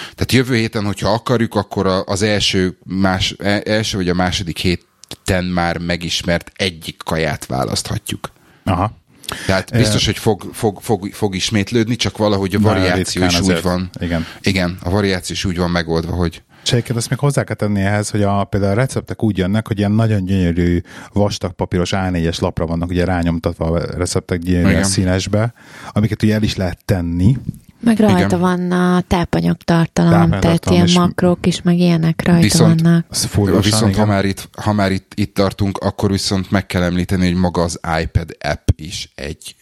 [0.00, 5.44] Tehát jövő héten, hogyha akarjuk, akkor az első, más, e, első vagy a második héten
[5.44, 8.30] már megismert egyik kaját választhatjuk.
[8.64, 8.98] Aha.
[9.46, 13.90] Tehát biztos, hogy fog, fog, fog, fog ismétlődni, csak valahogy a variáció is úgy van.
[14.00, 14.26] Igen.
[14.40, 18.10] Igen, a variáció is úgy van megoldva, hogy Csejket, azt még hozzá kell tenni ehhez,
[18.10, 20.80] hogy a, például a receptek úgy jönnek, hogy ilyen nagyon gyönyörű
[21.12, 25.52] vastag papíros A4-es lapra vannak ugye rányomtatva a receptek gyönyörű színesbe,
[25.92, 27.36] amiket ugye el is lehet tenni,
[27.80, 28.40] meg rajta Igen.
[28.40, 33.62] van a tápanyagtartalom, tehát ilyen makrók is, meg ilyenek rajta viszont, vannak.
[33.62, 37.40] Viszont ha már, itt, ha már itt, itt tartunk, akkor viszont meg kell említeni, hogy
[37.40, 39.56] maga az iPad app is egy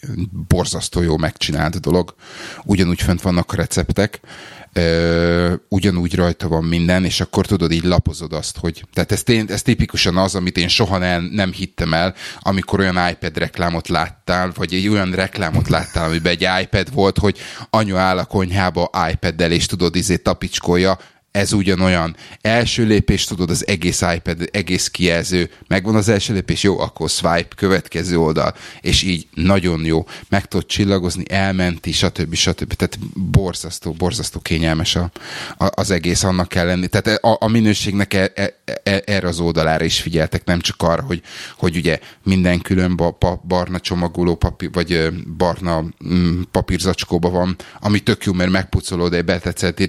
[0.48, 2.14] borzasztó jó megcsinált dolog.
[2.64, 4.20] Ugyanúgy fönt vannak a receptek.
[5.68, 8.84] Ugyanúgy rajta van minden, és akkor tudod, így lapozod azt, hogy...
[8.92, 13.08] Tehát ez, tény, ez tipikusan az, amit én soha nem, nem hittem el, amikor olyan
[13.10, 17.38] iPad reklámot láttál, vagy egy olyan reklámot láttál, amiben egy iPad volt, hogy
[17.70, 20.98] anyu áll a konyhába iPad-del, és tudod, izé tapicskolja,
[21.30, 22.16] ez ugyanolyan.
[22.40, 27.54] Első lépés, tudod, az egész iPad, egész kijelző, megvan az első lépés, jó, akkor swipe,
[27.56, 30.06] következő oldal, és így nagyon jó.
[30.28, 32.34] Meg tudod csillagozni, elmenti, stb.
[32.34, 32.72] stb.
[32.72, 35.10] Tehát borzasztó, borzasztó kényelmes a,
[35.58, 36.86] a, az egész, annak kell lenni.
[36.88, 41.02] Tehát a, a minőségnek e, e, e, erre az oldalára is figyeltek, nem csak arra,
[41.02, 41.22] hogy,
[41.56, 48.00] hogy ugye minden külön ba, pa, barna csomagoló papír, vagy barna mm, papírzacskóba van, ami
[48.00, 49.80] tök jó, mert megpucolod, de betetszett,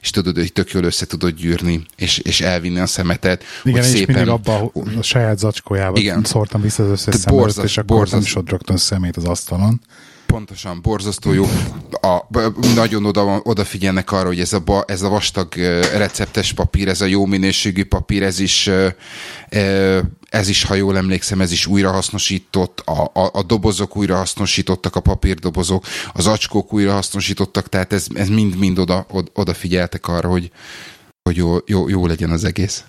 [0.00, 3.44] és tudod, hogy tök jól össze tudod gyűrni, és, és elvinni a szemetet.
[3.64, 4.14] Igen, és szépen...
[4.14, 6.24] mindig abba a saját zacskójába Igen.
[6.24, 8.12] szórtam vissza az összes szemet, borzas, és akkor borzas...
[8.12, 9.80] nem is ott rögtön szemét az asztalon.
[10.26, 11.44] Pontosan, borzasztó jó.
[12.00, 12.26] A,
[12.74, 15.54] nagyon oda, odafigyelnek arra, hogy ez a, ez a vastag
[15.96, 18.70] receptes papír, ez a jó minőségű papír, ez is,
[20.28, 25.84] ez is, ha jól emlékszem, ez is újrahasznosított, a, a, a dobozok újrahasznosítottak, a papírdobozok,
[26.12, 30.50] az acskók újrahasznosítottak, tehát ez, ez mind-mind oda, odafigyeltek arra, hogy,
[31.22, 32.84] hogy jó, jó, jó legyen az egész.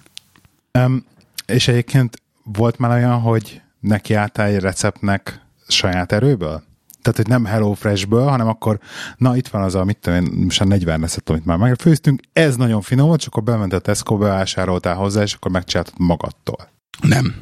[0.73, 1.06] Um,
[1.45, 6.66] és egyébként volt már olyan, hogy neki álltál egy receptnek saját erőből?
[7.08, 8.80] Tehát hogy nem Hello Fresh-ből, hanem akkor,
[9.17, 12.22] na itt van az a, mit tudom én, most a 40 recept, amit már megfőztünk,
[12.34, 16.70] ez nagyon finom volt, és akkor bement a Tesco, bevásároltál hozzá, és akkor megcsináltad magadtól.
[17.02, 17.36] Nem.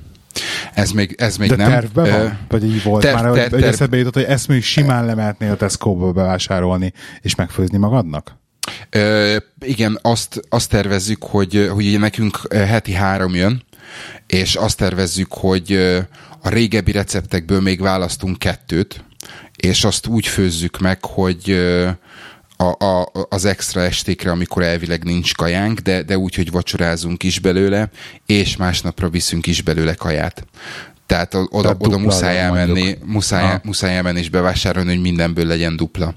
[0.73, 1.69] Ez még, ez még De nem.
[1.69, 2.25] tervben van?
[2.25, 5.05] Uh, Vagy így volt ter, már, ter, hogy ter, eszedbe jutott, hogy ezt még simán
[5.05, 8.35] lemehetnél a Tesco-ból bevásárolni, és megfőzni magadnak?
[8.89, 13.63] Ö, igen, azt, azt tervezzük, hogy, hogy ugye nekünk heti három jön,
[14.27, 15.71] és azt tervezzük, hogy
[16.41, 19.03] a régebbi receptekből még választunk kettőt,
[19.55, 21.51] és azt úgy főzzük meg, hogy
[22.57, 27.39] a, a, az extra estékre, amikor elvileg nincs kajánk, de, de úgy, hogy vacsorázunk is
[27.39, 27.89] belőle,
[28.25, 30.45] és másnapra viszünk is belőle kaját.
[31.05, 36.13] Tehát oda, Tehát oda muszáj elmenni, muszáj, muszáj elmenni és bevásárolni, hogy mindenből legyen dupla.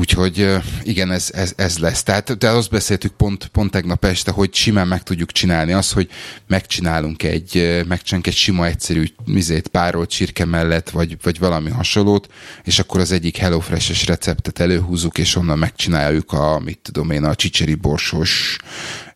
[0.00, 2.02] Úgyhogy igen, ez, ez, ez lesz.
[2.02, 6.10] Tehát de azt beszéltük pont, pont tegnap este, hogy simán meg tudjuk csinálni azt, hogy
[6.46, 12.28] megcsinálunk egy, megcsinálunk egy sima, egyszerű mizét párolt csirke mellett, vagy, vagy valami hasonlót,
[12.64, 17.34] és akkor az egyik HelloFresh-es receptet előhúzzuk, és onnan megcsináljuk a, mit tudom én, a
[17.34, 17.74] csicseri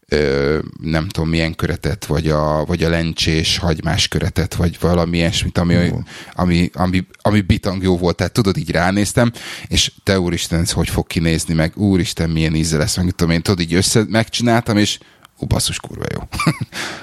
[0.09, 5.59] borsos nem tudom milyen köretet, vagy a, vagy a lencsés hagymás köretet, vagy valami ilyesmit,
[5.59, 5.99] ami, uh.
[6.33, 8.17] ami, ami, ami bitang jó volt.
[8.17, 9.33] Tehát tudod, így ránéztem,
[9.69, 13.43] és te úristen, ez hogy fog kinézni, meg úristen, milyen íze lesz, meg tudom én,
[13.43, 14.99] tudod, így össze megcsináltam, és
[15.39, 16.21] ú, basszus, kurva jó.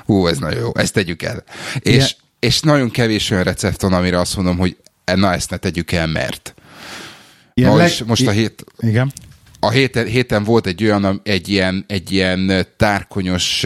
[0.16, 1.44] Ú, ez nagyon jó, ezt tegyük el.
[1.80, 2.10] És, yeah.
[2.40, 4.78] és nagyon kevés olyan recept van, amire azt mondom, hogy
[5.16, 6.54] na ezt ne tegyük el, mert.
[7.54, 8.08] Ilyen most, leg...
[8.08, 8.64] most a hét...
[8.80, 9.12] Igen
[9.63, 13.65] a héten, héten volt egy olyan, egy ilyen, egy ilyen tárkonyos,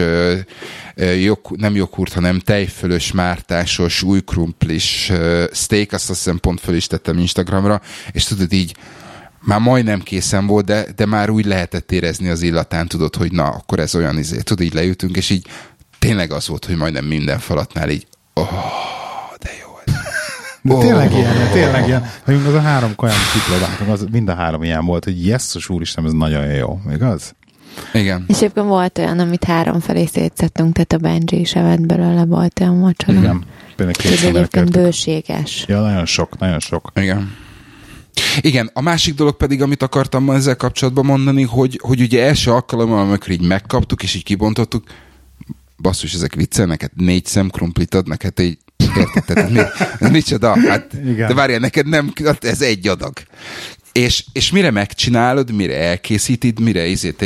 [1.20, 5.12] jog, nem joghurt, hanem tejfölös, mártásos, új krumplis
[5.52, 7.80] steak, azt hiszem pont föl is tettem Instagramra,
[8.12, 8.76] és tudod így,
[9.40, 13.44] már majdnem készen volt, de, de már úgy lehetett érezni az illatán, tudod, hogy na,
[13.44, 15.46] akkor ez olyan izé, tudod, így leütünk, és így
[15.98, 18.95] tényleg az volt, hogy majdnem minden falatnál így, oh.
[20.66, 20.80] De oh.
[20.80, 22.04] tényleg ilyen, tényleg ilyen.
[22.46, 26.12] Az a három kaján kipróbáltunk, az mind a három ilyen volt, hogy jesszus úristen, ez
[26.12, 27.34] nagyon jó, igaz?
[27.92, 28.24] Igen.
[28.28, 32.60] És egyébként volt olyan, amit három felé szétszettünk, tehát a Benji is evett belőle, volt
[32.60, 33.18] olyan mocsora.
[33.18, 33.44] Igen.
[33.76, 35.64] Ez egyébként bőséges.
[35.68, 36.92] Ja, nagyon sok, nagyon sok.
[36.94, 37.34] Igen.
[38.40, 42.50] Igen, a másik dolog pedig, amit akartam ma ezzel kapcsolatban mondani, hogy, hogy ugye első
[42.50, 44.84] alkalommal, amikor így megkaptuk, és így kibontottuk,
[45.78, 48.58] basszus, ezek viccelnek, hát négy szem krumplit ad neked, így
[48.96, 49.52] Érted?
[49.52, 49.60] mi,
[50.10, 50.68] micsoda?
[50.68, 51.28] Hát, Igen.
[51.28, 53.12] de várjál, neked nem, hát ez egy adag.
[53.92, 57.22] És, és mire megcsinálod, mire elkészítid, mire izét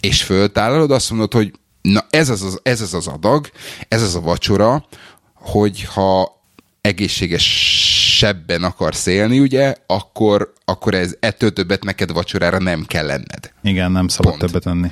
[0.00, 1.52] és föltállalod, azt mondod, hogy
[1.82, 3.50] na ez az, az, ez az az adag,
[3.88, 4.86] ez az a vacsora,
[5.34, 6.42] hogy ha
[6.80, 13.52] egészségesebben akarsz élni, ugye, akkor, akkor ez ettől többet neked vacsorára nem kell lenned.
[13.62, 14.44] Igen, nem szabad Pont.
[14.44, 14.90] többet enni.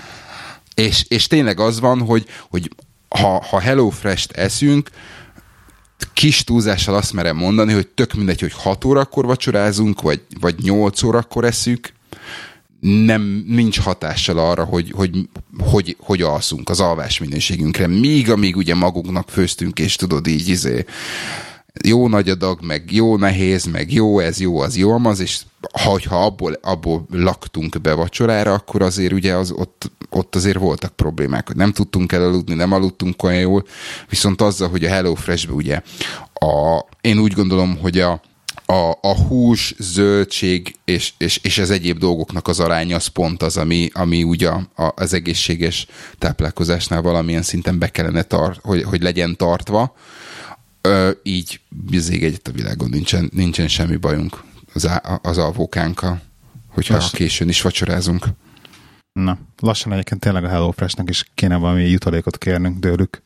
[0.75, 2.71] És, és tényleg az van, hogy, hogy
[3.09, 4.91] ha, ha Hello Fresh-t eszünk,
[6.13, 11.03] kis túlzással azt merem mondani, hogy tök mindegy, hogy 6 órakor vacsorázunk, vagy, vagy 8
[11.03, 11.93] órakor eszünk,
[12.81, 15.29] nem, nincs hatással arra, hogy, hogy,
[15.59, 17.87] hogy, hogy alszunk az alvás minőségünkre.
[17.87, 20.85] Míg amíg ugye magunknak főztünk, és tudod így izé,
[21.85, 25.41] jó nagy adag, meg jó nehéz, meg jó ez, jó az, jó az, és
[25.73, 30.97] ha, ha abból, abból laktunk be vacsorára, akkor azért ugye az, ott, ott azért voltak
[30.97, 33.67] problémák, hogy nem tudtunk elaludni, nem aludtunk olyan jól,
[34.09, 35.83] viszont azzal, hogy a HelloFresh-be ugye
[36.35, 38.21] a, én úgy gondolom, hogy a,
[38.67, 43.57] a, a hús, zöldség és, és, és az egyéb dolgoknak az aránya az pont az,
[43.57, 45.87] ami, ami ugye a, az egészséges
[46.19, 49.95] táplálkozásnál valamilyen szinten be kellene tart, hogy, hogy legyen tartva.
[50.87, 51.61] Ö, így
[51.93, 54.91] az ég egyet a világon nincsen, nincsen semmi bajunk az,
[55.23, 56.21] az alvókánkkal,
[56.69, 57.11] hogyha Lass...
[57.11, 58.27] későn is vacsorázunk.
[59.13, 63.23] Na, lassan egyébként tényleg a HelloFreshnek is kéne valami jutalékot kérnünk tőlük.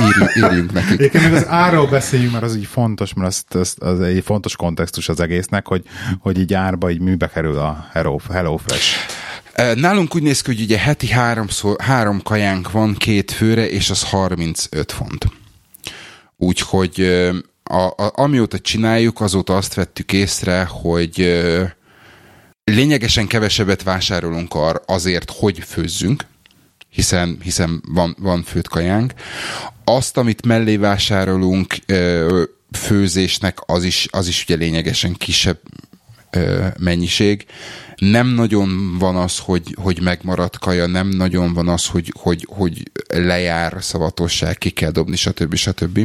[0.00, 0.98] Írjunk, írjunk nekik.
[0.98, 4.56] Egyébként még az árról beszéljünk, mert az így fontos, mert az, az, az egy fontos
[4.56, 5.82] kontextus az egésznek, hogy,
[6.18, 8.96] hogy így árba így műbe kerül a Hello, Hello Fresh.
[9.74, 14.02] Nálunk úgy néz ki, hogy ugye heti háromszor, három kajánk van két főre, és az
[14.02, 15.26] 35 font.
[16.36, 17.00] Úgyhogy
[17.62, 21.42] a, a, amióta csináljuk, azóta azt vettük észre, hogy
[22.64, 26.24] lényegesen kevesebbet vásárolunk ar azért, hogy főzzünk,
[26.90, 29.12] hiszen, hiszen van, van főtt kajánk.
[29.84, 31.74] Azt, amit mellé vásárolunk
[32.72, 35.58] főzésnek, az is, az is ugye lényegesen kisebb
[36.78, 37.46] mennyiség.
[37.96, 42.90] Nem nagyon van az, hogy, hogy megmaradt kaja, nem nagyon van az, hogy, hogy, hogy
[43.06, 45.54] lejár szavatosság, ki kell dobni, stb.
[45.54, 45.98] stb.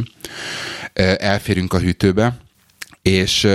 [1.18, 2.36] Elférünk a hűtőbe,
[3.02, 3.48] és,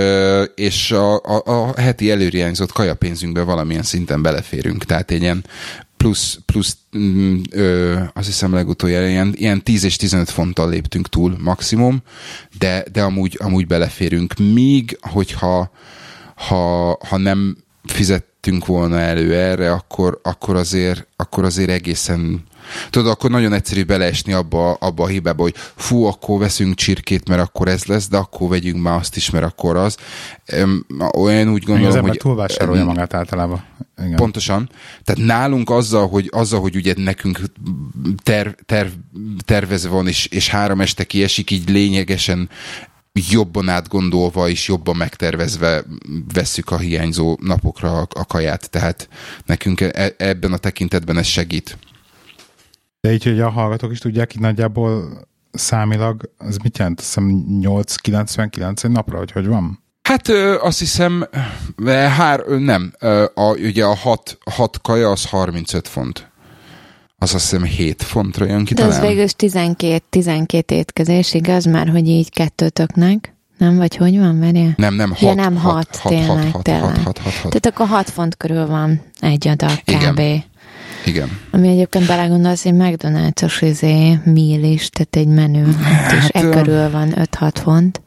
[0.54, 4.84] és a, a, a heti előirányzott kajapénzünkbe valamilyen szinten beleférünk.
[4.84, 5.44] Tehát egy ilyen
[5.96, 11.36] plusz, plusz mm, ö, azt hiszem legutoljára ilyen, ilyen 10 és 15 fonttal léptünk túl
[11.38, 12.02] maximum,
[12.58, 14.34] de, de amúgy, amúgy beleférünk.
[14.38, 15.70] Míg, hogyha
[16.36, 22.44] ha, ha nem fizettünk volna elő erre, akkor, akkor, azért, akkor azért egészen
[22.90, 27.40] Tudod, akkor nagyon egyszerű beleesni abba, abba a hibába, hogy fú, akkor veszünk csirkét, mert
[27.40, 29.96] akkor ez lesz, de akkor vegyünk már azt is, mert akkor az.
[31.18, 32.18] Olyan úgy gondolom, az hogy...
[32.18, 33.64] túlvásárolja magát általában.
[33.98, 34.16] Igen.
[34.16, 34.70] Pontosan.
[35.04, 37.40] Tehát nálunk azzal, hogy, azzal, hogy ugye nekünk
[38.22, 38.88] terv, terv,
[39.44, 42.48] tervezve van, és, és három este kiesik, így lényegesen
[43.30, 45.84] jobban átgondolva és jobban megtervezve
[46.32, 48.70] vesszük a hiányzó napokra a, kaját.
[48.70, 49.08] Tehát
[49.46, 51.78] nekünk e, ebben a tekintetben ez segít.
[53.00, 55.20] De így, hogy a hallgatók is tudják, hogy nagyjából
[55.52, 57.00] számilag, az mit jelent?
[57.00, 59.84] Azt hiszem 8-99 egy napra, hogy hogy van?
[60.02, 61.28] Hát ö, azt hiszem,
[62.16, 62.92] hár, nem,
[63.34, 66.25] a, ugye a hat, hat kaja az 35 font.
[67.18, 69.00] Az azt hiszem 7 fontra jön ki De talán.
[69.00, 71.64] az végül 12, 12 étkezés, igaz?
[71.64, 73.34] Már, hogy így kettőtöknek.
[73.58, 74.74] Nem, vagy hogy van, Merje?
[74.76, 75.20] Nem, nem, hat.
[75.20, 76.82] Ja, nem, hat, hat, hat tényleg, hat, hat, tényleg.
[76.82, 77.42] Hat, hat, hat, hat.
[77.42, 80.18] Tehát akkor 6 font körül van egy adag kb.
[80.18, 80.44] Igen.
[81.04, 81.38] Igen.
[81.50, 86.90] Ami egyébként belegondolsz, egy McDonald's-os izé, meal is, tehát egy menü, hát, és e körül
[86.90, 88.00] van 5-6 font.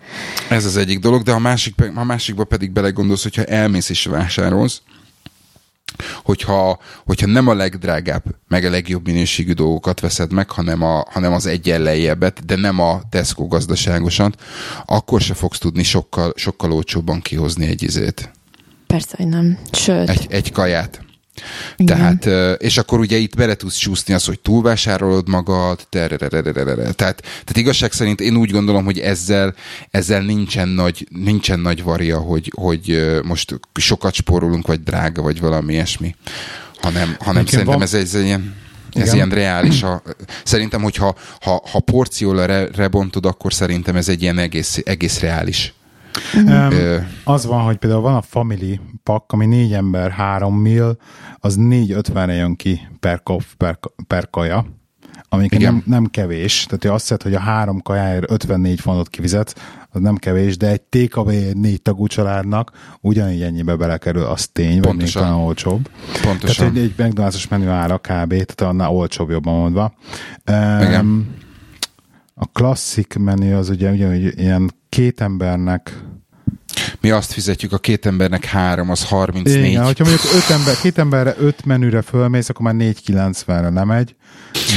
[0.50, 4.82] Ez az egyik dolog, de a, másik, a másikba pedig belegondolsz, hogyha elmész és vásárolsz,
[6.23, 11.33] hogyha, hogyha nem a legdrágább, meg a legjobb minőségű dolgokat veszed meg, hanem, a, hanem
[11.33, 14.41] az egyenlejjebbet, de nem a Tesco gazdaságosat,
[14.85, 18.31] akkor se fogsz tudni sokkal, sokkal olcsóbban kihozni egy izét.
[18.88, 19.57] Persze, hogy nem.
[19.71, 20.09] Sőt.
[20.09, 21.07] Egy, egy kaját.
[21.78, 22.19] Igen.
[22.19, 27.91] Tehát, és akkor ugye itt bele tudsz csúszni az, hogy túlvásárolod magad, tehát, tehát igazság
[27.91, 29.56] szerint én úgy gondolom, hogy ezzel,
[29.91, 35.73] ezzel nincsen nagy, nincsen nagy varia, hogy, hogy most sokat spórolunk, vagy drága, vagy valami
[35.73, 36.15] ilyesmi,
[36.82, 37.84] hanem, hanem szerintem van...
[37.84, 38.56] ez, ez egy ilyen
[38.93, 39.15] ez Igen.
[39.15, 39.84] ilyen reális.
[39.84, 40.02] A,
[40.43, 45.73] szerintem, hogyha ha, ha porcióra re, rebontod, akkor szerintem ez egy ilyen egész, egész reális
[46.36, 50.97] Um, az van, hogy például van a Family Pack, ami négy ember, három mil,
[51.39, 54.65] az 450-re jön ki per, kof, per, per kaja,
[55.29, 56.65] ami nem, nem kevés.
[56.65, 59.55] Tehát hogy azt hiszed, hogy a három kajáért 54 fontot kifizet,
[59.89, 64.95] az nem kevés, de egy TKV négy tagú családnak ugyanígy ennyibe belekerül, az tény, vagy
[64.95, 65.89] még olcsóbb.
[66.21, 66.73] Pontosan.
[66.73, 69.93] Tehát egy, egy McDonald's-os menü ára kb, tehát annál olcsóbb jobban mondva.
[70.51, 71.36] Um,
[72.34, 76.04] a klasszik menü az ugye ugyanúgy ilyen két embernek
[77.02, 79.65] mi azt fizetjük, a két embernek három, az 34.
[79.65, 84.15] Igen, hogyha mondjuk öt ember, két emberre öt menüre fölmész, akkor már 490-re nem megy.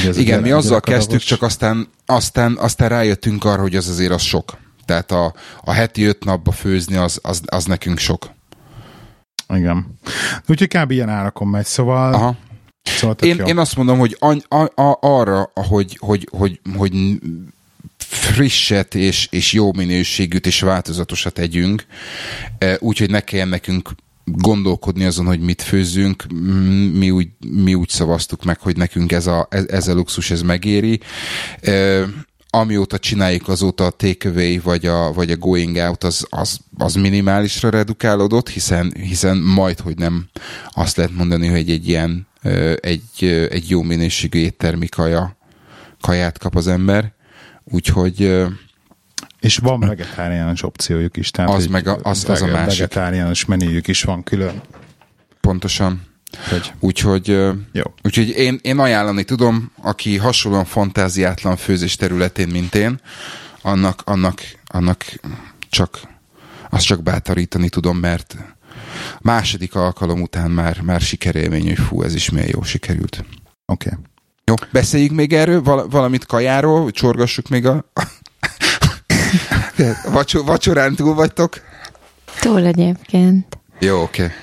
[0.07, 4.23] Ez Igen, mi azzal kezdtük, csak aztán, aztán, aztán rájöttünk arra, hogy az azért az
[4.23, 4.57] sok.
[4.85, 8.31] Tehát a, a heti öt napba főzni, az, az, az nekünk sok.
[9.49, 9.99] Igen.
[10.47, 10.91] Úgyhogy kb.
[10.91, 12.15] ilyen árakon megy, szóval...
[12.15, 12.37] Aha.
[12.83, 16.93] Szóval én, én azt mondom, hogy an, a, a, arra, hogy, hogy, hogy, hogy
[18.33, 21.87] frisset és, és jó minőségűt és változatosat együnk,
[22.59, 23.91] e, úgyhogy ne kelljen nekünk
[24.25, 26.27] gondolkodni azon, hogy mit főzzünk,
[26.93, 31.01] mi úgy, mi úgy szavaztuk meg, hogy nekünk ez a, ez a luxus, ez megéri.
[31.61, 32.05] E,
[32.55, 37.71] amióta csináljuk, azóta a takeaway vagy a, vagy a going out az, az, az minimálisra
[37.71, 40.29] redukálódott, hiszen, hiszen majd, hogy nem
[40.71, 42.27] azt lehet mondani, hogy egy ilyen
[42.81, 45.37] egy, egy jó minőségű éttermi kaja,
[46.01, 47.13] kaját kap az ember.
[47.65, 48.47] Úgyhogy
[49.41, 51.31] És van vegetáriánus opciójuk is.
[51.31, 52.79] Tehát az meg a, az, az a másik.
[52.79, 54.61] Vegetáriánus menüjük is van külön.
[55.41, 56.11] Pontosan.
[56.51, 56.73] Hogy.
[56.79, 57.27] Úgyhogy,
[57.73, 57.83] Jó.
[58.03, 63.01] úgyhogy én, én ajánlani tudom, aki hasonlóan fantáziátlan főzés területén, mint én,
[63.63, 65.05] annak, annak, annak
[65.69, 66.01] csak
[66.71, 68.37] azt csak bátorítani tudom, mert
[69.21, 73.25] második alkalom után már, már sikerélmény, hogy fú, ez is milyen jó sikerült.
[73.67, 73.89] Oké.
[73.89, 73.99] Okay.
[74.45, 77.85] Jó, beszéljük még erről, val- valamit kajáról, hogy csorgassuk még a...
[80.13, 81.61] Vacsor, vacsorán túl vagytok?
[82.41, 83.59] Túl egyébként.
[83.79, 84.23] Jó, oké.
[84.23, 84.35] Okay.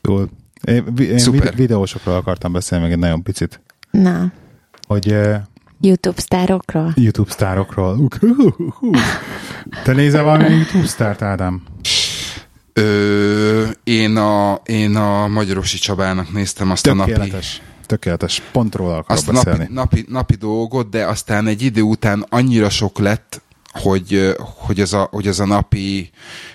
[0.00, 0.28] Túl.
[0.64, 1.54] Én, én Szuper.
[1.54, 3.60] videósokról akartam beszélni meg egy nagyon picit.
[3.90, 4.32] Na.
[4.86, 5.16] Hogy
[5.80, 6.92] YouTube sztárokról?
[6.96, 8.08] YouTube sztárokról.
[9.84, 11.62] Te nézel valami YouTube sztárt, Ádám?
[12.72, 17.71] Ö, én, a, én a Magyarosi Csabának néztem azt tökéletes, a napi...
[17.86, 19.58] Tökéletes, pontról akarok azt beszélni.
[19.58, 24.92] Napi, napi, napi dolgot, de aztán egy idő után annyira sok lett, hogy, hogy, az,
[24.92, 26.10] a, hogy az a napi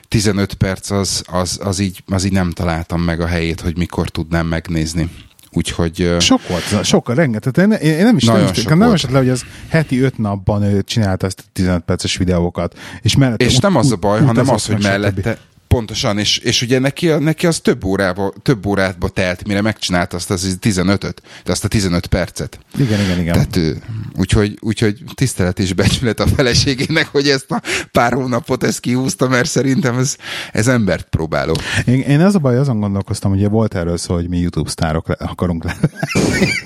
[0.07, 4.09] 15 perc az, az, az, így, az így nem találtam meg a helyét, hogy mikor
[4.09, 5.09] tudnám megnézni.
[5.51, 6.15] Úgyhogy...
[6.19, 7.57] Sok volt, sok, rengeteg.
[7.57, 10.63] Én, én nem is nagyon nem, sok nem esett le, hogy az heti öt napban
[10.63, 12.79] ő csinálta ezt a 15 perces videókat.
[13.01, 15.37] És, mellette és ut- nem az a baj, hanem az, hogy mellette,
[15.67, 20.29] Pontosan, és, és ugye neki, neki az több, órába, több órátba telt, mire megcsinálta azt
[20.29, 22.59] az 15-öt, azt a 15 percet.
[22.77, 23.33] Igen, igen, igen.
[23.33, 23.59] Tehát,
[24.17, 27.61] úgyhogy, úgyhogy tisztelet és becsület a feleségének, hogy ezt a
[27.91, 30.15] pár hónapot ezt kihúzta, mert szerintem ez,
[30.51, 31.55] ez embert próbáló.
[31.85, 35.07] Én, én az a baj, azon gondolkoztam, hogy volt erről szó, hogy mi YouTube sztárok
[35.07, 35.79] le, akarunk lenni.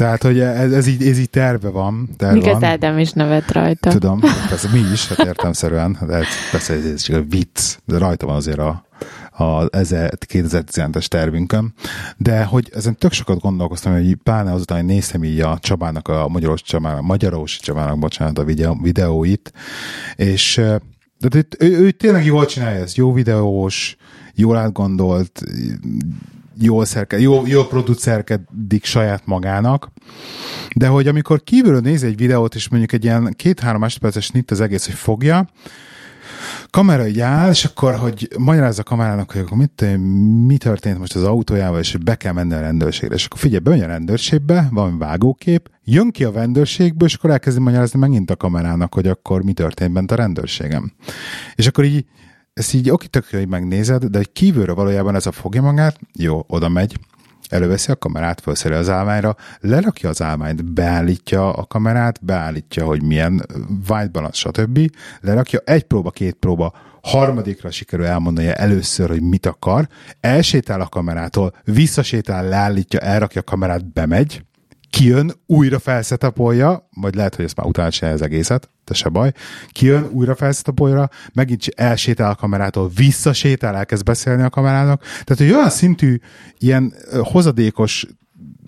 [0.00, 2.08] Tehát, hogy ez, ez, így, ez így terve van.
[2.16, 3.90] Terve Míg az Ádám is nevet rajta.
[3.90, 8.36] Tudom, persze mi is, hát értemszerűen, de persze ez csak a vicc, de rajta van
[8.36, 8.84] azért a,
[9.30, 11.74] a 2017-es tervünkön,
[12.16, 16.28] de hogy ezen tök sokat gondolkoztam, hogy pláne azután, hogy néztem így a Csabának, a
[16.28, 19.52] Magyaros Csabának, Magyaros Csabának, bocsánat, a videó, videóit,
[20.16, 20.60] és
[21.18, 23.96] de ő, ő, ő tényleg jól csinálja ezt, jó videós,
[24.34, 25.42] jól átgondolt,
[26.62, 29.88] jól, szerke, jól, jól producerkedik saját magának,
[30.76, 34.60] de hogy amikor kívülről néz egy videót, és mondjuk egy ilyen két-három másodperces nit az
[34.60, 35.48] egész, hogy fogja,
[36.70, 39.98] kamera így áll, és akkor, hogy magyarázza a kamerának, hogy akkor mit,
[40.46, 43.14] mi történt most az autójával, és hogy be kell menni a rendőrségre.
[43.14, 47.60] És akkor figyelj, bemegy a rendőrségbe, valami vágókép, jön ki a rendőrségből, és akkor elkezdi
[47.60, 50.92] magyarázni megint a kamerának, hogy akkor mi történt bent a rendőrségem.
[51.54, 52.04] És akkor így
[52.52, 56.44] ezt így oké, tök hogy megnézed, de egy kívülről valójában ez a fogja magát, jó,
[56.46, 56.98] oda megy,
[57.48, 63.46] előveszi a kamerát, felszeri az állványra, lerakja az állványt, beállítja a kamerát, beállítja, hogy milyen
[63.88, 64.90] white balance, stb.
[65.20, 66.72] Lerakja egy próba, két próba,
[67.02, 69.88] harmadikra sikerül elmondani először, hogy mit akar,
[70.20, 74.44] elsétál a kamerától, visszasétál, leállítja, elrakja a kamerát, bemegy,
[74.90, 79.32] kijön, újra felszetapolja, vagy lehet, hogy ezt már utána csinálja az egészet, de se baj,
[79.72, 85.00] kijön, újra felszetapolja, megint elsétál a kamerától, visszasétál, elkezd beszélni a kamerának.
[85.00, 86.18] Tehát, hogy olyan szintű
[86.58, 88.06] ilyen hozadékos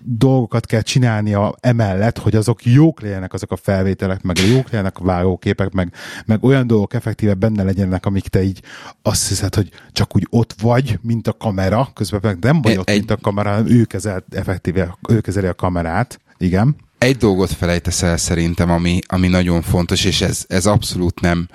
[0.05, 5.03] dolgokat kell csinálnia emellett, hogy azok jók legyenek azok a felvételek, meg jók legyenek a
[5.03, 5.93] vágóképek, meg,
[6.25, 8.61] meg olyan dolgok effektíve benne legyenek, amik te így
[9.01, 12.89] azt hiszed, hogy csak úgy ott vagy, mint a kamera, közben meg nem vagy ott,
[12.89, 12.97] egy...
[12.97, 16.19] mint a kamera, hanem ő kezel, effektíve, ő kezeli a kamerát.
[16.37, 16.75] Igen.
[16.97, 21.47] Egy dolgot felejtesz el szerintem, ami, ami nagyon fontos, és ez, ez abszolút nem,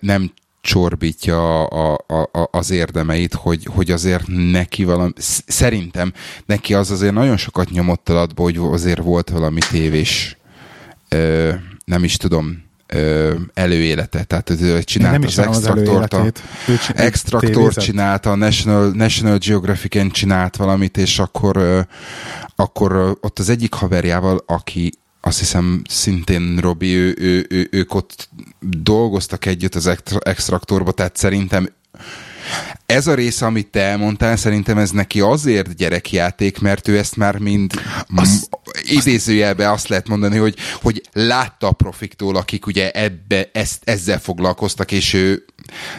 [0.00, 5.12] nem csorbítja a, a, a, az érdemeit, hogy, hogy azért neki valami,
[5.46, 6.12] szerintem
[6.46, 10.36] neki az azért nagyon sokat nyomott alatba, hogy azért volt valami tévés,
[11.08, 11.52] ö,
[11.84, 14.24] nem is tudom, ö, előélete.
[14.24, 16.26] Tehát ő csinálta az extraktort, a,
[16.94, 21.80] extraktort csinálta, a National, National Geographic-en csinált valamit, és akkor, ö,
[22.56, 24.92] akkor ott az egyik haverjával, aki
[25.28, 28.28] azt hiszem szintén Robi, ő, ő, ő, ők ott
[28.60, 31.68] dolgoztak együtt az extraktorba, tehát szerintem
[32.86, 37.38] ez a része, amit te elmondtál, szerintem ez neki azért gyerekjáték, mert ő ezt már
[37.38, 37.72] mind
[38.16, 38.48] azt,
[38.82, 44.92] idézőjelbe azt lehet mondani, hogy, hogy látta a profiktól, akik ugye ebbe, ezt, ezzel foglalkoztak,
[44.92, 45.44] és ő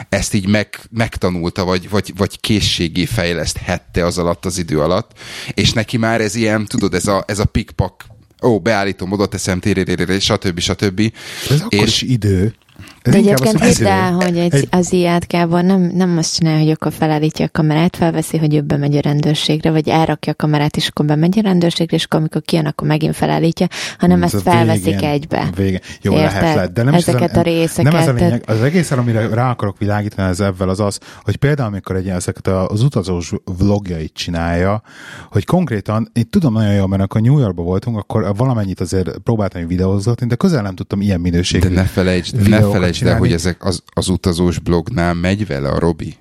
[0.09, 5.11] ezt így meg, megtanulta, vagy, vagy, vagy készségé fejleszthette az alatt az idő alatt,
[5.53, 8.05] és neki már ez ilyen, tudod, ez a, ez a pikpak
[8.41, 10.59] ó, beállítom, oda teszem, térérérére, stb.
[10.59, 11.13] stb.
[11.49, 12.55] Ez akkor és, is idő.
[13.03, 14.67] De egyébként hidd el, hogy egy, egy...
[14.71, 18.61] az ilyet Gábor nem, nem azt csinálja, hogy akkor felállítja a kamerát, felveszi, hogy ő
[18.61, 22.41] bemegy a rendőrségre, vagy elrakja a kamerát, és akkor bemegy a rendőrségre, és akkor, amikor
[22.41, 25.49] kijön, akkor megint felállítja, hanem ezt felveszik végén, egybe.
[25.55, 25.79] Végén.
[26.01, 26.31] Jó, Érted?
[26.31, 27.91] lehet, lehet, de nem Ezeket is a részeket.
[27.91, 28.43] Nem ez a lényeg.
[28.45, 32.47] Az egész, amire rá akarok világítani ez ebben az az, hogy például, amikor egy ezeket
[32.47, 34.81] az utazós vlogjait csinálja,
[35.29, 39.67] hogy konkrétan, én tudom nagyon jól, mert akkor New Yorkban voltunk, akkor valamennyit azért próbáltam
[39.67, 43.65] videózni, de közel nem tudtam ilyen minőségű De ne felejtsd, ne felejtsd el, hogy ezek
[43.65, 46.15] az, az utazós blognál megy vele a Robi.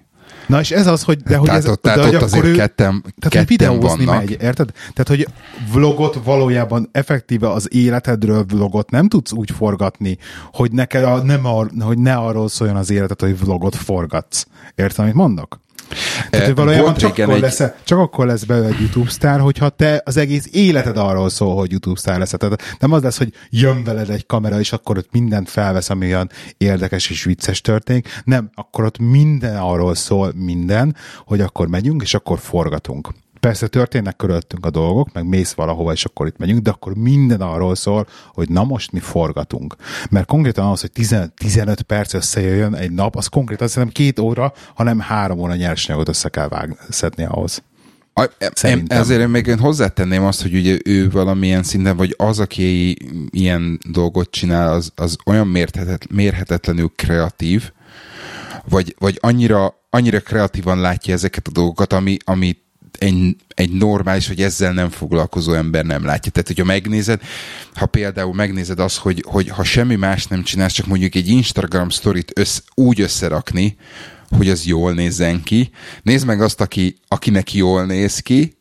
[0.46, 1.18] Na és ez az, hogy...
[1.18, 4.20] De hogy tehát ez, ott, tehát de, ott azért ő, ketten, tehát, ketten videózni vannak.
[4.20, 4.70] megy, érted?
[4.92, 5.28] Tehát, hogy
[5.72, 10.18] vlogot valójában effektíve az életedről vlogot nem tudsz úgy forgatni,
[10.52, 14.46] hogy, neked a, nem ar, hogy ne arról szóljon az életed, hogy vlogot forgatsz.
[14.74, 15.60] Érted, amit mondok?
[16.30, 17.40] Tehát, hogy valójában csak akkor, egy...
[17.40, 21.54] lesz, csak akkor lesz belőle egy YouTube sztár, hogyha te az egész életed arról szól,
[21.54, 22.30] hogy YouTube sztár lesz.
[22.30, 26.06] Tehát nem az lesz, hogy jön veled egy kamera, és akkor ott mindent felvesz, ami
[26.06, 28.20] olyan érdekes és vicces történik.
[28.24, 33.08] Nem, akkor ott minden arról szól, minden, hogy akkor megyünk, és akkor forgatunk.
[33.40, 37.40] Persze történnek körülöttünk a dolgok, meg mész valahova, és akkor itt megyünk, de akkor minden
[37.40, 39.76] arról szól, hogy na most mi forgatunk.
[40.10, 44.52] Mert konkrétan az, hogy 15, 15 perc összejöjjön egy nap, az konkrétan nem két óra,
[44.74, 47.62] hanem három óra nyersanyagot össze kell vágni, szedni ahhoz.
[48.14, 48.98] A, Szerintem.
[48.98, 52.96] Ezért én még én hozzátenném azt, hogy ugye ő valamilyen szinten, vagy az, aki
[53.30, 57.70] ilyen dolgot csinál, az, az olyan mérhetetlen, mérhetetlenül kreatív,
[58.68, 62.66] vagy, vagy annyira, annyira kreatívan látja ezeket a dolgokat, ami, amit
[62.98, 66.32] egy, egy normális, hogy ezzel nem foglalkozó ember nem látja.
[66.32, 67.20] Tehát, hogyha megnézed,
[67.74, 71.88] ha például megnézed azt, hogy, hogy ha semmi más nem csinálsz, csak mondjuk egy Instagram
[71.88, 73.76] sztorit össz, úgy összerakni,
[74.36, 75.70] hogy az jól nézzen ki.
[76.02, 78.56] Nézd meg azt, aki, akinek jól néz ki,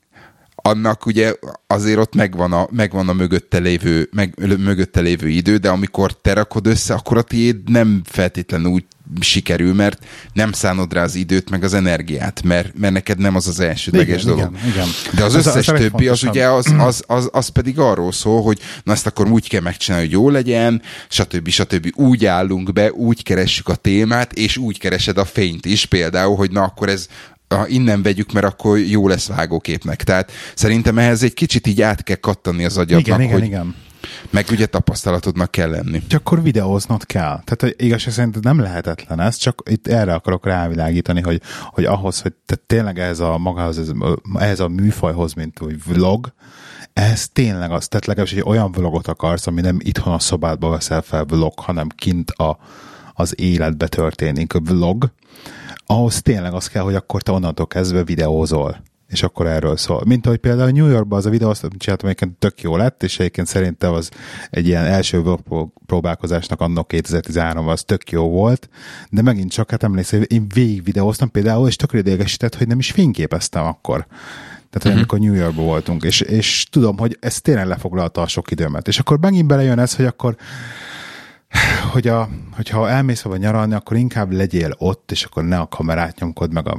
[0.67, 1.34] annak ugye
[1.67, 6.34] azért ott megvan a, megvan a mögötte, lévő, meg, mögötte lévő idő, de amikor te
[6.34, 8.86] rakod össze, akkor a tiéd nem feltétlenül úgy
[9.20, 13.47] sikerül, mert nem szánod rá az időt, meg az energiát, mert, mert neked nem az
[13.47, 14.51] az elsődleges igen, dolog.
[14.58, 14.88] Igen, igen.
[15.16, 18.41] De az, az összes az többi, az ugye az, az, az, az pedig arról szól,
[18.41, 21.49] hogy na ezt akkor úgy kell megcsinálni, hogy jó legyen, stb.
[21.49, 21.91] stb.
[21.95, 26.51] Úgy állunk be, úgy keressük a témát, és úgy keresed a fényt is, például, hogy
[26.51, 27.08] na akkor ez
[27.47, 30.03] ha innen vegyük, mert akkor jó lesz vágóképnek.
[30.03, 33.76] Tehát szerintem ehhez egy kicsit így át kell kattani az agyadnak, igen, igen, hogy, igen.
[34.30, 36.01] Meg ugye tapasztalatodnak kell lenni.
[36.08, 37.41] Csak akkor videóznod kell.
[37.43, 42.34] Tehát igazság szerint nem lehetetlen ez, csak itt erre akarok rávilágítani, hogy, hogy ahhoz, hogy
[42.45, 43.93] te tényleg ehhez a magához,
[44.34, 46.34] ehhez a műfajhoz, mint hogy vlog,
[46.93, 51.01] ez tényleg az, tehát legalábbis egy olyan vlogot akarsz, ami nem itthon a szobádba veszel
[51.01, 52.58] fel vlog, hanem kint a,
[53.14, 55.12] az életbe történik a vlog,
[55.86, 58.78] ahhoz tényleg az kell, hogy akkor te onnantól kezdve videózol
[59.08, 60.03] és akkor erről szól.
[60.05, 63.20] Mint ahogy például New Yorkban az a videó, azt csináltam, egyébként tök jó lett, és
[63.20, 64.10] egyébként szerintem az
[64.49, 65.24] egy ilyen első
[65.86, 68.70] próbálkozásnak annak 2013 az tök jó volt,
[69.10, 72.91] de megint csak, hát emlékszem, én végig videóztam például, és tök idegesített, hogy nem is
[72.91, 74.08] fényképeztem akkor.
[74.70, 74.93] Tehát, uh-huh.
[74.93, 78.88] amikor New Yorkban voltunk, és, és tudom, hogy ez tényleg lefoglalta a sok időmet.
[78.88, 80.36] És akkor megint belejön ez, hogy akkor
[81.91, 86.19] hogy a, hogyha elmész vagy nyaralni, akkor inkább legyél ott, és akkor ne a kamerát
[86.19, 86.77] nyomkod meg, a,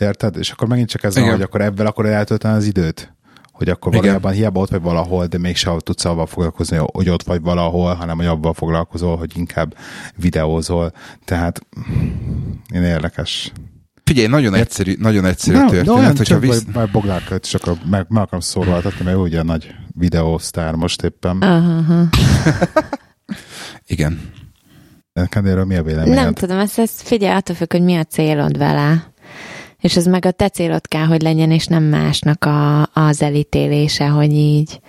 [0.00, 0.36] érted?
[0.36, 3.14] És akkor megint csak ez van, hogy akkor ebből akkor eltölteni az időt.
[3.52, 4.04] Hogy akkor Igen.
[4.04, 8.16] valójában hiába ott vagy valahol, de mégsem tudsz avval foglalkozni, hogy ott vagy valahol, hanem
[8.16, 9.76] hogy abban foglalkozol, hogy inkább
[10.16, 10.92] videózol.
[11.24, 11.60] Tehát
[12.74, 13.52] én érdekes.
[14.04, 16.12] Figyelj, nagyon egyszerű, nagyon egyszerű no, történet.
[16.12, 16.64] No, hogyha visz...
[16.72, 21.36] Már Boglárkát is akkor meg, meg akarom szólaltatni, mert ugye nagy videósztár most éppen.
[21.36, 22.08] Uh-huh.
[23.90, 24.32] Igen.
[25.12, 26.14] Neked erről mi a véleményed?
[26.14, 29.12] Nem tudom, ezt, ezt figyelj, attól függ, hogy mi a célod vele.
[29.80, 34.06] És ez meg a te célod kell, hogy legyen, és nem másnak a, az elítélése,
[34.06, 34.80] hogy így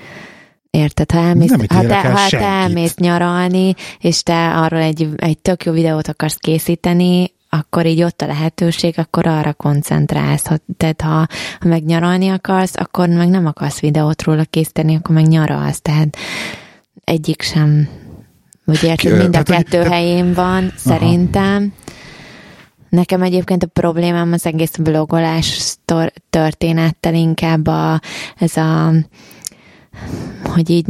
[0.71, 1.11] Érted?
[1.11, 5.71] Ha elmész, ha te, ha te elmész nyaralni, és te arról egy, egy tök jó
[5.71, 10.45] videót akarsz készíteni, akkor így ott a lehetőség, akkor arra koncentrálsz.
[10.45, 11.27] Ha, tehát ha,
[11.59, 15.81] ha meg nyaralni akarsz, akkor meg nem akarsz videót róla készíteni, akkor meg nyaralsz.
[15.81, 16.17] Tehát
[17.03, 17.89] egyik sem
[18.71, 20.71] úgy érted, mind a kettő hogy, helyén van, aha.
[20.75, 21.73] szerintem.
[22.89, 25.75] Nekem egyébként a problémám az egész blogolás
[26.29, 28.01] történettel inkább a,
[28.37, 28.93] ez a
[30.43, 30.85] hogy így,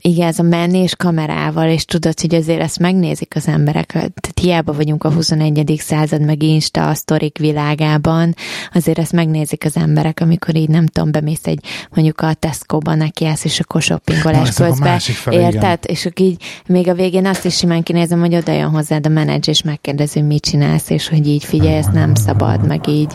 [0.00, 4.72] igen, ez a menés kamerával, és tudod, hogy azért ezt megnézik az emberek, tehát hiába
[4.72, 5.74] vagyunk a 21.
[5.78, 8.34] század, meg Insta, a sztorik világában,
[8.72, 13.44] azért ezt megnézik az emberek, amikor így nem tudom, bemész egy, mondjuk a Tesco-ba nekiállsz,
[13.44, 15.54] és akkor shoppingolás közben, érted?
[15.54, 15.78] Igen.
[15.82, 19.08] És akkor így még a végén azt is simán kinézem, hogy oda jön hozzád a
[19.08, 23.14] menedzs, és megkérdezi, mit csinálsz, és hogy így figyelj, ez nem szabad, meg így,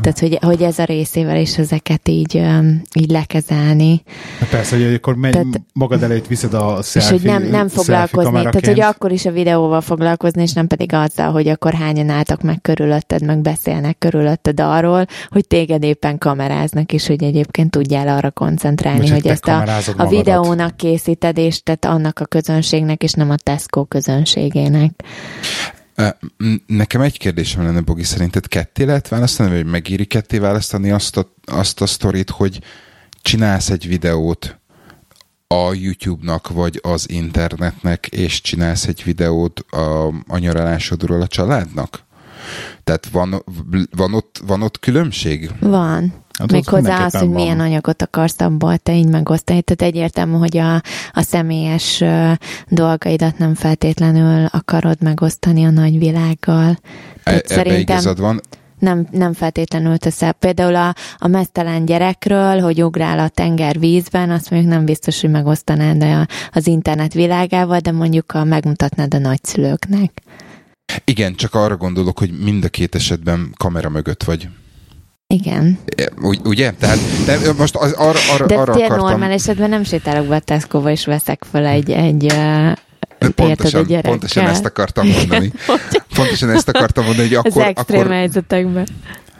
[0.00, 2.42] tehát hogy, hogy ez a részével is ezeket így,
[2.94, 4.02] így lekezelni.
[4.50, 7.68] Persze, persze, hogy akkor megy, tehát, magad előtt viszed a selfie, És hogy nem, nem
[7.68, 12.08] foglalkozni, tehát hogy akkor is a videóval foglalkozni, és nem pedig azzal, hogy akkor hányan
[12.08, 18.08] álltak meg körülötted, meg beszélnek körülötted arról, hogy téged éppen kameráznak, és hogy egyébként tudjál
[18.08, 19.64] arra koncentrálni, Most hogy ezt a,
[19.96, 24.92] a videónak készíted, és tehát annak a közönségnek, és nem a Tesco közönségének.
[26.66, 31.32] Nekem egy kérdésem lenne, Bogi, szerinted ketté lehet választani, vagy megéri ketté választani azt a,
[31.44, 32.60] azt a sztorit, hogy
[33.22, 34.59] csinálsz egy videót
[35.54, 42.04] a YouTube-nak, vagy az internetnek, és csinálsz egy videót a, a nyaralásodról a családnak?
[42.84, 43.44] Tehát van,
[43.96, 45.50] van, ott, van ott különbség?
[45.60, 46.14] Van.
[46.38, 47.34] Hát Méghozzá az, hogy van.
[47.34, 49.62] milyen anyagot akarsz abból te így megosztani.
[49.62, 50.74] Tehát egyértelmű, hogy a,
[51.12, 52.04] a személyes
[52.68, 56.78] dolgaidat nem feltétlenül akarod megosztani a nagyvilággal.
[57.24, 57.80] Tehát e, szerintem...
[57.80, 58.40] igazad van
[58.80, 60.32] nem, nem feltétlenül teszel.
[60.32, 65.30] Például a, a mesztelen gyerekről, hogy ugrál a tenger vízben, azt mondjuk nem biztos, hogy
[65.30, 70.12] megosztanád a, az internet világával, de mondjuk a, megmutatnád a nagyszülőknek.
[71.04, 74.48] Igen, csak arra gondolok, hogy mind a két esetben kamera mögött vagy.
[75.26, 75.78] Igen.
[76.22, 76.72] Ugy, ugye?
[76.72, 78.98] Tehát de most az, arra, arra, de arra akartam...
[78.98, 82.34] normál esetben nem sétálok be a tesco és veszek fel egy, egy
[83.34, 85.52] pontosan, pontosan ezt akartam mondani.
[86.16, 87.62] pontosan ezt akartam mondani, hogy akkor...
[87.62, 88.12] Az extrém akkor...
[88.12, 88.86] helyzetekben.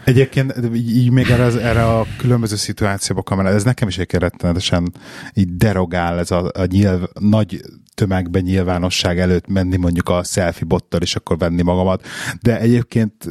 [0.04, 4.92] Egyébként így, még erre, az, erre a különböző szituációba kamera, ez nekem is egy rettenetesen
[5.34, 7.60] így derogál ez a, a nyilv, nagy
[7.94, 12.06] tömegben nyilvánosság előtt menni mondjuk a selfie bottal, és akkor venni magamat.
[12.42, 13.28] De egyébként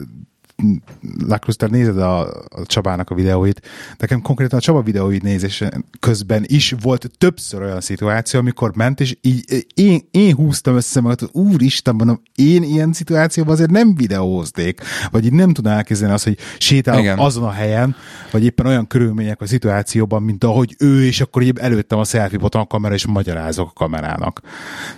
[1.28, 3.62] Lakrus, te nézed a, a Csabának a videóit,
[3.98, 5.64] nekem konkrétan a Csaba videóit nézés
[6.00, 11.20] közben is volt többször olyan szituáció, amikor ment, és így én, én húztam össze magad,
[11.20, 14.82] hogy úristen, mondom, én ilyen szituációban azért nem videóznék,
[15.12, 17.18] vagy így nem tudnám elképzelni azt, hogy sétálok Igen.
[17.18, 17.96] azon a helyen,
[18.32, 22.40] vagy éppen olyan körülmények a szituációban, mint ahogy ő, és akkor így előttem a selfie
[22.40, 24.42] boton a kamera, és magyarázok a kamerának.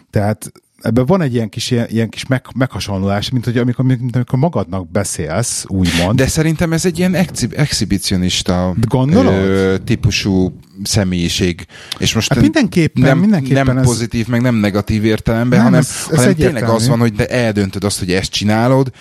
[0.10, 0.52] Tehát
[0.82, 4.40] ebben van egy ilyen kis, ilyen, ilyen kis meg, meghasonlulás, mint hogy amikor, mint amikor
[4.40, 6.18] magadnak beszélsz, úgymond.
[6.18, 8.76] De szerintem ez egy ilyen exhib- exhibicionista
[9.14, 11.66] ö, típusú személyiség.
[11.98, 13.86] És most hát mindenképpen, nem, mindenképpen nem ez...
[13.86, 17.28] pozitív, meg nem negatív értelemben, nem, hanem, ez, ez hanem tényleg az van, hogy de
[17.28, 18.92] eldöntöd azt, hogy ezt csinálod,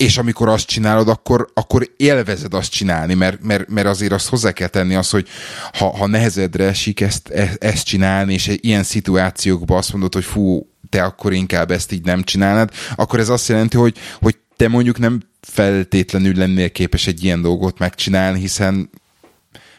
[0.00, 4.52] és amikor azt csinálod, akkor, akkor élvezed azt csinálni, mert, mert, mert azért azt hozzá
[4.52, 5.28] kell tenni az, hogy
[5.72, 10.69] ha, ha nehezedre esik ezt, e, ezt csinálni, és ilyen szituációkban azt mondod, hogy fú,
[10.90, 14.98] te akkor inkább ezt így nem csinálnád, akkor ez azt jelenti, hogy, hogy te mondjuk
[14.98, 18.90] nem feltétlenül lennél képes egy ilyen dolgot megcsinálni, hiszen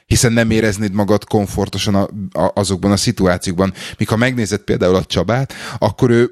[0.06, 2.10] hiszen nem éreznéd magad komfortosan a,
[2.42, 3.74] a, azokban a szituációkban.
[3.98, 6.32] Míg ha megnézed például a Csabát, akkor ő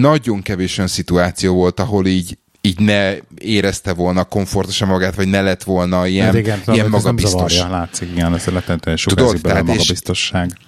[0.00, 5.40] nagyon kevés olyan szituáció volt, ahol így így ne érezte volna komfortosan magát, vagy ne
[5.40, 7.40] lett volna ilyen, hát igen, ilyen magabiztos.
[7.40, 10.52] Nem zavarja, látszik, igen, ez lehetően sugárzik belőle a magabiztosság.
[10.58, 10.66] És,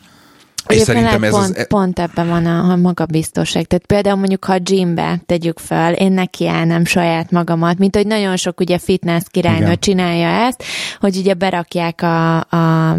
[0.69, 1.67] és szerintem ez pont, az...
[1.67, 3.67] pont ebben van a, a magabiztosság.
[3.67, 8.37] Tehát például mondjuk, ha a gymbe tegyük fel, én nekiállnám saját magamat, mint hogy nagyon
[8.37, 10.62] sok ugye fitness királynő csinálja ezt,
[11.01, 12.97] hogy ugye berakják a, a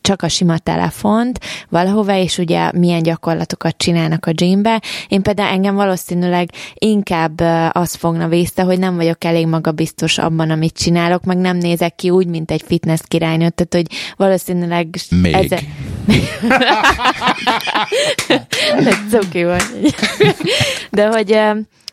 [0.00, 4.82] csak a sima telefont valahova, és ugye milyen gyakorlatokat csinálnak a gymbe.
[5.08, 7.40] Én például engem valószínűleg inkább
[7.72, 12.10] az fogna vissza, hogy nem vagyok elég magabiztos abban, amit csinálok, meg nem nézek ki
[12.10, 14.88] úgy, mint egy fitness királynő, tehát hogy valószínűleg...
[15.10, 15.34] Még.
[15.34, 15.46] Ez...
[19.10, 19.94] cuki vagy.
[20.90, 21.40] De hogy,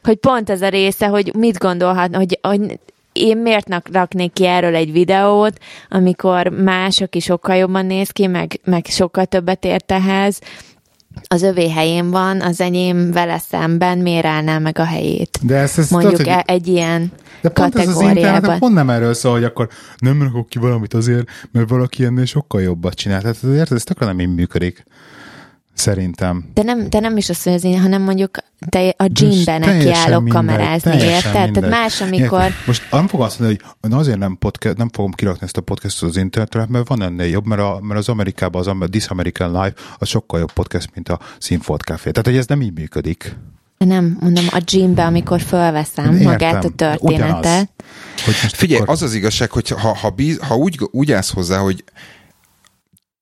[0.04, 2.80] hogy pont ez a része, hogy mit gondolhat, hogy, hogy
[3.16, 5.58] én miért raknék ki erről egy videót,
[5.90, 10.40] amikor más, aki sokkal jobban néz ki, meg, meg sokkal többet ért ehhez,
[11.28, 15.40] az övé helyén van, az enyém vele szemben miért állná meg a helyét?
[15.42, 16.44] De ezt, ezt Mondjuk tudod, hogy...
[16.46, 17.12] egy ilyen
[17.42, 20.94] de pont ez az internet pont nem erről szól, hogy akkor nem rakok ki valamit
[20.94, 23.22] azért, mert valaki ennél sokkal jobbat csinál.
[23.22, 24.86] Tehát érted, ez tökre nem így működik.
[25.76, 26.50] Szerintem.
[26.54, 28.38] De nem, de nem is az, hogy az én, hanem mondjuk
[28.70, 31.52] te a gymben nekiállok kamerázni, érted?
[31.52, 32.42] Tehát más, amikor...
[32.42, 32.54] Érted?
[32.66, 36.10] Most nem fogom azt mondani, hogy azért nem, podcast, nem fogom kirakni ezt a podcastot
[36.10, 39.52] az internetre, mert van ennél jobb, mert, a, mert az Amerikában az a This American
[39.52, 42.12] Life az sokkal jobb podcast, mint a Színfolt Café.
[42.12, 43.36] Tehát, hogy ez nem így működik.
[43.78, 47.70] Nem, mondom, a gymbe, amikor fölveszem Értem, magát a történetet.
[48.26, 48.94] Hogy Figyelj, akkor...
[48.94, 51.84] az az igazság, hogy ha, ha, bíz, ha úgy, úgy állsz hozzá, hogy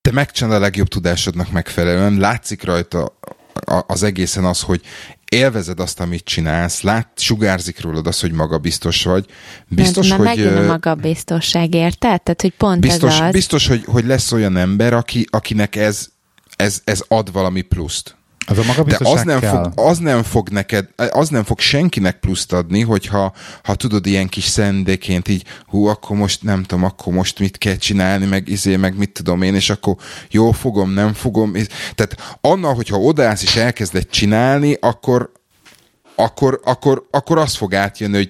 [0.04, 3.18] te megcsinálod a legjobb tudásodnak megfelelően, látszik rajta
[3.88, 4.82] az egészen az, hogy
[5.30, 9.26] élvezed azt, amit csinálsz, lát, sugárzik rólad az, hogy magabiztos vagy.
[9.68, 10.26] Biztos, nem, hogy...
[10.26, 12.22] Megint a magabiztosság, érted?
[12.22, 13.32] Tehát, hogy pont biztos, ez az.
[13.32, 16.08] Biztos, hogy, hogy lesz olyan ember, aki, akinek ez,
[16.56, 18.16] ez, ez ad valami pluszt.
[18.46, 19.50] Az a De az nem, kell.
[19.50, 23.34] fog, az nem fog neked, az nem fog senkinek pluszt adni, hogyha
[23.64, 27.76] ha tudod ilyen kis szendéként így, hú, akkor most nem tudom, akkor most mit kell
[27.76, 29.96] csinálni, meg izé, meg mit tudom én, és akkor
[30.30, 31.54] jó fogom, nem fogom.
[31.96, 35.32] Tehát annak, hogyha odaállsz és elkezded csinálni, akkor,
[36.16, 38.30] akkor, akkor, akkor az fog átjönni, hogy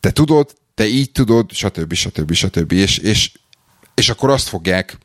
[0.00, 1.92] te tudod, te így tudod, stb.
[1.92, 2.32] stb.
[2.32, 2.72] stb.
[2.72, 3.32] És, és,
[3.94, 4.98] és akkor azt fogják,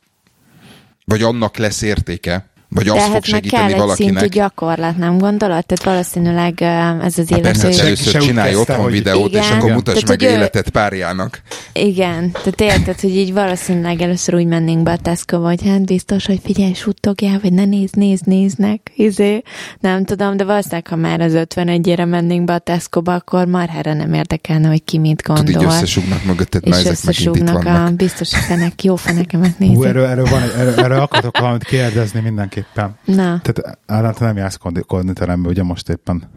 [1.05, 4.13] vagy annak lesz értéke, vagy azt Tehát fog segíteni kell valakinek.
[4.13, 5.65] egy szintű gyakorlat, nem gondolod?
[5.65, 6.61] Tehát valószínűleg
[7.05, 9.41] ez az Hát persze, hát először csinálj otthon hogy- videót, Igen.
[9.41, 11.41] és akkor mutasd Tehát, meg hogy ő- életet párjának.
[11.73, 16.25] Igen, tehát érted, hogy így valószínűleg először úgy mennénk be a tesco hogy hát biztos,
[16.25, 19.41] hogy figyelj, suttogjál, vagy ne nézd, nézd, néznek, izé,
[19.79, 24.13] nem tudom, de valószínűleg, ha már az 51-ére mennénk be a Tesco-ba, akkor marhára nem
[24.13, 25.73] érdekelne, hogy ki mit Tudod, így gondol.
[25.73, 29.83] összesugnak mögötted, és ezek összesúgnak a biztos, hogy ennek jó fenekemet Hú, nézik.
[29.85, 32.19] erről, erről, van, erről, erről akarok valamit kérdezni
[32.61, 32.97] mindenképpen.
[33.05, 36.29] Na, Tehát te nem jársz kondi- konditerembe, ugye most éppen?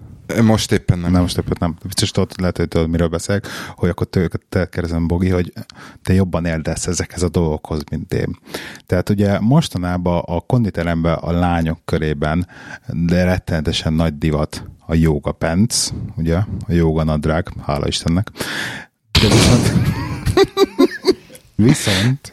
[0.42, 1.12] Most éppen nem.
[1.12, 1.76] Nem, most éppen nem.
[1.82, 3.46] Biztos tudod, lehet, hogy tudod, miről beszélek,
[3.76, 5.52] hogy akkor te, te kérdezem, Bogi, hogy
[6.02, 8.38] te jobban értesz ezekhez a dolgokhoz, mint én.
[8.86, 12.48] Tehát ugye mostanában a konditeremben a lányok körében,
[12.86, 18.30] de rettenetesen nagy divat a yoga pants, ugye, a yoga nadrág, hála Istennek.
[19.20, 19.72] De viszont,
[21.66, 22.32] viszont,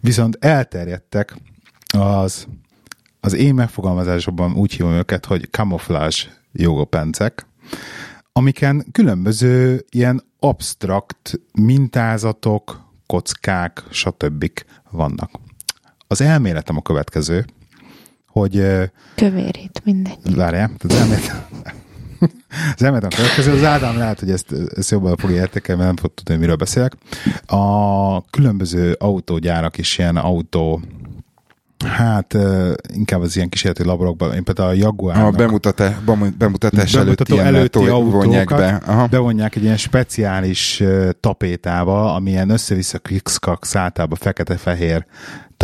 [0.00, 1.36] viszont elterjedtek
[1.98, 2.46] az,
[3.20, 6.16] az én megfogalmazásomban úgy hívom őket, hogy camouflage
[6.52, 7.46] jogopencek,
[8.32, 14.50] amiken különböző ilyen abstrakt mintázatok, kockák, stb.
[14.90, 15.30] vannak.
[16.06, 17.44] Az elméletem a következő,
[18.26, 18.52] hogy
[19.14, 20.34] kövérít, mindegy.
[20.34, 21.46] várjál, az elméletem,
[22.76, 26.02] az elméletem a következő, az Ádám lehet, hogy ezt, ezt jobban fogja értékelni, mert nem
[26.04, 26.96] fog tudni, miről beszélek.
[27.46, 30.80] A különböző autógyárak is ilyen autó
[31.86, 32.36] Hát
[32.94, 37.86] inkább az ilyen kísérleti laborokban, én például a A Jaguarnak bemutatá, bemutatás, bemutatás előtti előtti
[37.86, 38.80] autókat be.
[38.86, 39.06] Aha.
[39.06, 40.82] bevonják egy ilyen speciális
[41.20, 43.38] tapétával, ami ilyen össze-vissza kicks
[43.72, 45.06] általában fekete-fehér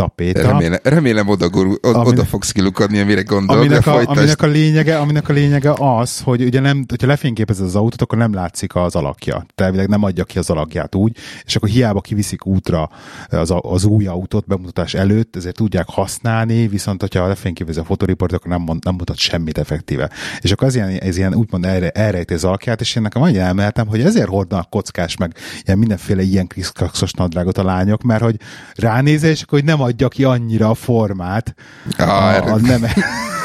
[0.01, 0.41] tapéta.
[0.41, 4.17] Remélem, remélem oda, gurul, oda, Aminek- oda fogsz kilukadni, amire gondolok, Aminek a, folytasd.
[4.17, 8.17] aminek, a lényege, aminek a lényege az, hogy ugye nem, hogyha lefényképezed az autót, akkor
[8.17, 9.45] nem látszik az alakja.
[9.55, 12.89] Tehát nem adja ki az alakját úgy, és akkor hiába kiviszik útra
[13.29, 18.33] az, a- az új autót bemutatás előtt, ezért tudják használni, viszont hogyha lefényképezi a fotoriport,
[18.33, 20.09] akkor nem, mond, nem mutat semmit effektíve.
[20.39, 23.37] És akkor ez ilyen, ez ilyen úgymond elre, elrejti az alakját, és én nekem annyi
[23.37, 25.33] elméletem, hogy ezért hordnak kockás meg
[25.65, 28.35] ilyen mindenféle ilyen kriszkakszos nadrágot a lányok, mert hogy
[28.75, 31.55] ránézel, és akkor hogy nem adja ki annyira a formát
[31.97, 32.83] Ah, a, a, nem,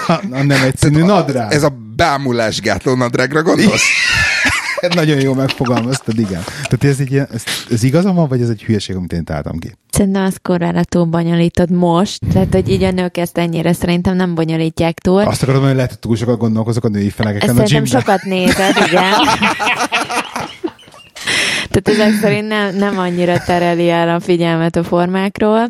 [0.07, 1.53] a, a nem egyszínű nadrág.
[1.53, 3.83] Ez a bámulásgátló nadrágra gondolsz?
[4.95, 6.43] Nagyon jó megfogalmaztad, igen.
[6.45, 9.59] Tehát ez, egy ilyen, ez, ez igazam van, vagy ez egy hülyeség, amit én találtam
[9.59, 9.77] ki?
[9.91, 14.35] Szerintem azt korrára túl bonyolítod most, tehát hogy így a nők ezt ennyire szerintem nem
[14.35, 15.23] bonyolítják túl.
[15.23, 18.01] Azt akarom, hogy lehet, hogy túl sokat gondolkozok a női fenekeken a szerintem gymben.
[18.01, 19.13] sokat nézed, igen.
[21.73, 25.69] Tehát ezek szerint nem, nem annyira tereli el a figyelmet a formákról.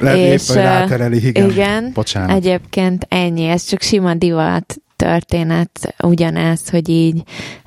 [0.00, 1.50] Épp, és, hogy rátereli, igen.
[1.50, 2.36] igen Bocsánat.
[2.36, 7.22] egyébként ennyi, ez csak sima divat történet ugyanez, hogy így,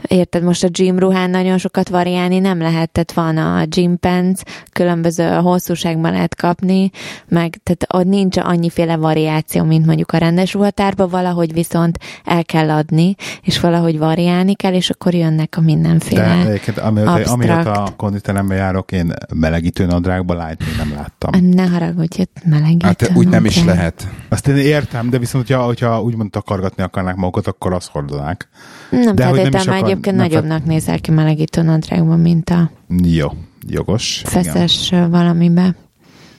[0.07, 4.41] érted, most a gym ruhán nagyon sokat variálni nem lehet, tehát van a gym pants,
[4.71, 6.91] különböző hosszúságban lehet kapni,
[7.27, 12.69] meg tehát ott nincs annyiféle variáció, mint mondjuk a rendes ruhatárban, valahogy viszont el kell
[12.69, 18.55] adni, és valahogy variálni kell, és akkor jönnek a De mindenféle egyébként, amióta, a konditerembe
[18.55, 21.45] járok, én melegítő nadrágban lányt nem láttam.
[21.49, 22.85] Ne haragudj, itt melegítő.
[22.87, 23.65] Hát úgy nem is kell.
[23.65, 24.07] lehet.
[24.29, 28.49] Azt én értem, de viszont, hogyha, hogyha úgymond takargatni akarnák magukat, akkor azt hordanák.
[28.89, 32.19] Nem De hogy nem is feltétlenül, mert akar- egyébként nem nagyobbnak nézel ki melegítő nadrágban,
[32.19, 32.71] mint a
[33.03, 33.27] Jó,
[33.67, 34.23] jogos.
[34.29, 34.43] igen.
[34.43, 35.75] feszes valamibe.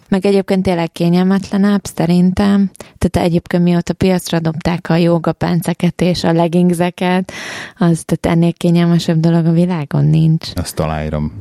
[0.09, 2.71] Meg egyébként tényleg kényelmetlenebb, szerintem.
[2.99, 7.33] Tehát egyébként mióta piacra dobták a jogapánceket és a leggingseket,
[7.79, 10.51] az tehát ennél kényelmesebb dolog a világon nincs.
[10.55, 11.33] Ezt aláírom.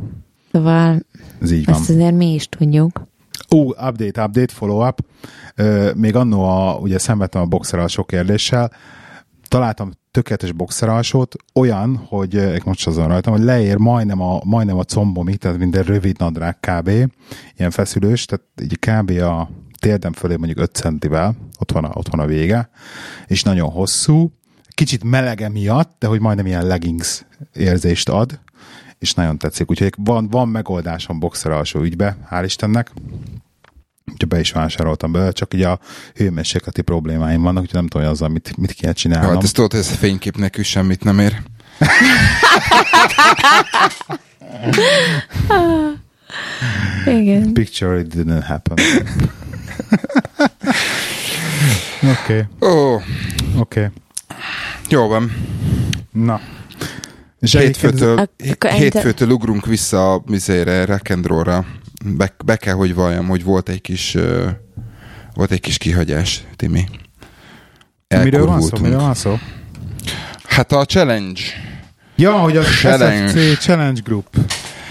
[0.51, 0.99] Szóval
[1.41, 1.75] Ez így van.
[1.75, 3.07] ezt azért mi is tudjuk.
[3.55, 4.99] Ó, update, update, follow-up.
[5.55, 8.71] Ö, még annó a, ugye szenvedtem a boxer alsó kérdéssel,
[9.47, 14.77] találtam tökéletes boxer alsót, olyan, hogy ö, most azon rajtam, hogy leér majdnem a, majdnem
[14.77, 16.89] a combomig, tehát minden rövid nadrág kb.
[17.57, 19.09] Ilyen feszülős, tehát így kb.
[19.09, 19.49] a
[19.79, 22.69] térdem fölé mondjuk 5 centivel, ott van a, ott van a vége,
[23.27, 24.31] és nagyon hosszú,
[24.69, 28.39] kicsit melege miatt, de hogy majdnem ilyen leggings érzést ad,
[28.99, 29.69] és nagyon tetszik.
[29.69, 32.91] Úgyhogy van, van megoldásom boxer alsó ügybe, hál' Istennek.
[34.11, 35.79] Úgyhogy be is vásároltam belőle, csak ugye a
[36.15, 39.33] hőmérsékleti problémáim vannak, úgyhogy nem tudom, hogy azzal mit, mit kéne csinálnom.
[39.33, 41.41] Hát ezt tudod, ez a fénykép nekünk semmit nem ér.
[47.05, 47.53] Igen.
[47.53, 48.77] Picture it didn't happen.
[52.21, 53.01] Oké, Ó,
[53.59, 53.89] oké.
[54.89, 55.31] Jó van.
[56.11, 56.41] Na.
[57.39, 58.29] És hétfőtől,
[58.59, 61.65] hétfőtől ugrunk vissza a mizére, Rekendróra.
[62.05, 64.49] Be, be kell, hogy valljam, hogy volt egy kis uh,
[65.33, 66.85] volt egy kis kihagyás, Timi.
[68.07, 68.77] Miről van szó?
[68.81, 69.39] Miről van szó?
[70.43, 71.41] Hát a challenge.
[72.15, 74.37] Ja, hogy a challenge, SFC challenge group.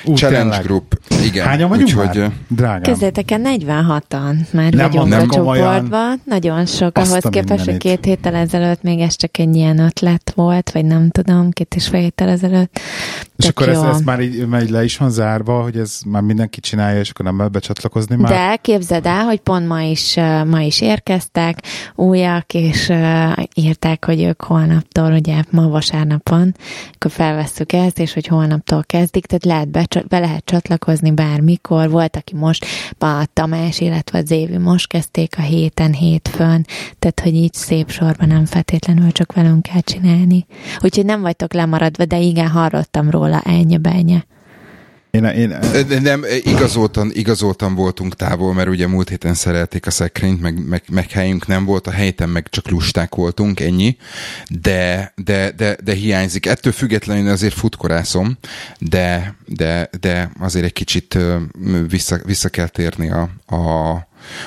[0.06, 0.62] Ú, Challenge tényleg.
[0.62, 0.98] Group.
[1.24, 1.46] Igen.
[1.46, 2.32] Hányan vagyunk Úgyhogy, már?
[2.48, 2.82] Drágám.
[2.82, 6.20] Kezdjétek el 46-an már nem vagyunk nem a csoportban.
[6.24, 10.70] Nagyon sok, ahhoz képest, hogy két héttel ezelőtt még ez csak egy ilyen ötlet volt,
[10.70, 12.80] vagy nem tudom, két és fél héttel ezelőtt.
[13.36, 16.22] És akkor ez, ez már így, már így le is van zárva, hogy ez már
[16.22, 18.32] mindenki csinálja, és akkor nem lehet becsatlakozni már?
[18.32, 21.58] De képzeld el, hogy pont ma is, ma is érkeztek
[21.94, 22.92] újak, és
[23.54, 26.54] írták, hogy ők holnaptól, ugye ma vasárnapon,
[26.94, 31.90] akkor felvesszük ezt, és hogy holnaptól kezdik, tehát lehet be, be lehet csatlakozni bármikor.
[31.90, 32.66] Volt, aki most,
[32.98, 36.66] a Tamás, illetve az Évi most kezdték a héten, hétfőn,
[36.98, 40.46] tehát hogy így szép sorban nem feltétlenül csak velünk kell csinálni.
[40.80, 44.24] Úgyhogy nem vagytok lemaradva, de igen, hallottam róla, ennyi benye.
[45.14, 45.58] Én, én...
[46.00, 51.10] Nem, igazoltan, igazoltan voltunk távol, mert ugye múlt héten szerelték a szekrényt, meg, meg, meg
[51.10, 53.96] helyünk nem volt, a helyten meg csak lusták voltunk, ennyi,
[54.48, 56.46] de, de, de, de hiányzik.
[56.46, 58.38] Ettől függetlenül azért futkorászom,
[58.78, 61.18] de, de, de azért egy kicsit
[61.88, 63.22] vissza, vissza kell térni a,
[63.56, 63.92] a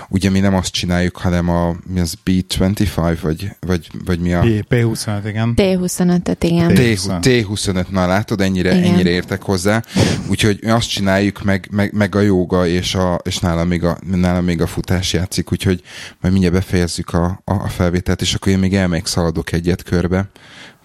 [0.09, 4.41] ugye mi nem azt csináljuk, hanem a mi az B25, vagy, vagy, vagy mi a...
[4.41, 5.53] P25, igen.
[5.55, 6.71] T25-öt, igen.
[6.75, 8.93] T25, T25, na látod, ennyire, igen.
[8.93, 9.83] ennyire értek hozzá.
[10.29, 13.97] Úgyhogy mi azt csináljuk, meg, meg, meg a joga, és, a, és nálam, még a,
[14.11, 15.81] nálam még a futás játszik, úgyhogy
[16.21, 20.29] majd mindjárt befejezzük a, a, a felvételt, és akkor én még elmegyek szaladok egyet körbe,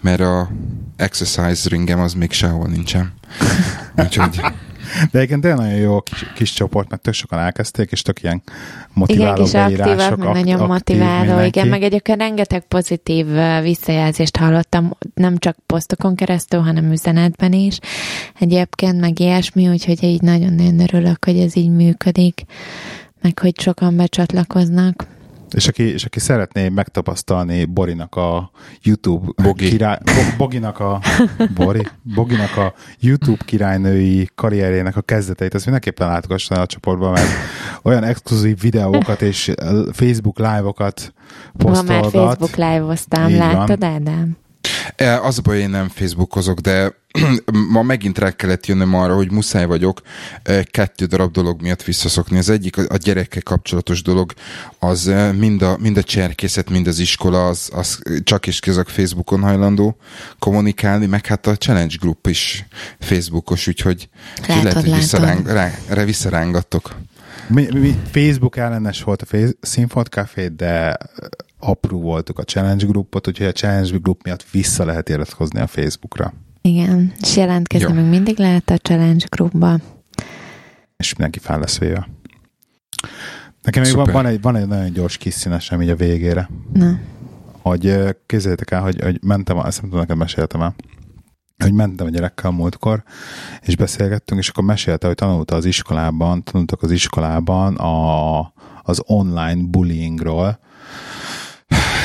[0.01, 0.49] mert a
[0.95, 3.13] exercise ringem az még sehol nincsen.
[3.95, 4.41] Úgyhogy...
[5.11, 8.41] De egyébként tényleg nagyon jó kis, kis csoport, mert tök sokan elkezdték, és tök ilyen
[8.93, 11.47] motiváló igen, kis aktívak, meg nagyon motiváló, mindenki.
[11.47, 13.25] igen, meg egyébként rengeteg pozitív
[13.61, 17.79] visszajelzést hallottam, nem csak posztokon keresztül, hanem üzenetben is.
[18.39, 22.43] Egyébként meg ilyesmi, úgyhogy így nagyon-nagyon örülök, hogy ez így működik,
[23.21, 25.05] meg hogy sokan becsatlakoznak.
[25.53, 28.51] És aki, és aki szeretné megtapasztalni Borinak a
[28.81, 29.69] YouTube Bogi.
[29.69, 29.97] király,
[30.37, 31.01] Boginak a
[31.55, 37.29] Bori, Boginak a YouTube királynői karrierjének a kezdeteit, azt mindenképpen látogasson a csoportba, mert
[37.83, 39.53] olyan exkluzív videókat és
[39.91, 41.13] Facebook live-okat
[41.57, 41.87] posztolgat.
[41.87, 44.37] Ma már Facebook live-oztam, láttad, Ádám?
[44.95, 47.01] E, az a baj, én nem Facebookozok, de
[47.71, 50.01] ma megint rá kellett jönnöm arra, hogy muszáj vagyok
[50.43, 52.37] e, kettő darab dolog miatt visszaszokni.
[52.37, 54.33] Az egyik a gyerekkel kapcsolatos dolog,
[54.79, 58.89] az e, mind a, mind a cserkészet, mind az iskola, az, az csak is kizak
[58.89, 59.97] Facebookon hajlandó
[60.39, 62.65] kommunikálni, meg hát a Challenge Group is
[62.99, 64.09] Facebookos, úgyhogy
[64.47, 65.47] látod, lehet, hogy visszaráng,
[65.87, 66.95] rá, visszarángattok.
[67.47, 70.97] Mi, mi Facebook ellenes volt a Színfolt Café, de
[71.63, 76.33] apró voltuk a Challenge Groupot, úgyhogy a Challenge Group miatt vissza lehet iratkozni a Facebookra.
[76.61, 77.93] Igen, és jelentkezni Jó.
[77.93, 79.79] meg mindig lehet a Challenge Groupba.
[80.97, 82.09] És mindenki fel lesz véve.
[83.61, 86.49] Nekem még van, van, egy, van egy nagyon gyors kis színesem így a végére.
[86.73, 86.99] Na.
[87.61, 90.75] Hogy képzeljétek el, hogy, hogy mentem, ezt nem tudom, neked meséltem el,
[91.57, 93.03] hogy mentem a gyerekkel múltkor,
[93.61, 98.39] és beszélgettünk, és akkor mesélte, hogy tanulta az iskolában, tanultak az iskolában a,
[98.83, 100.59] az online bullyingról,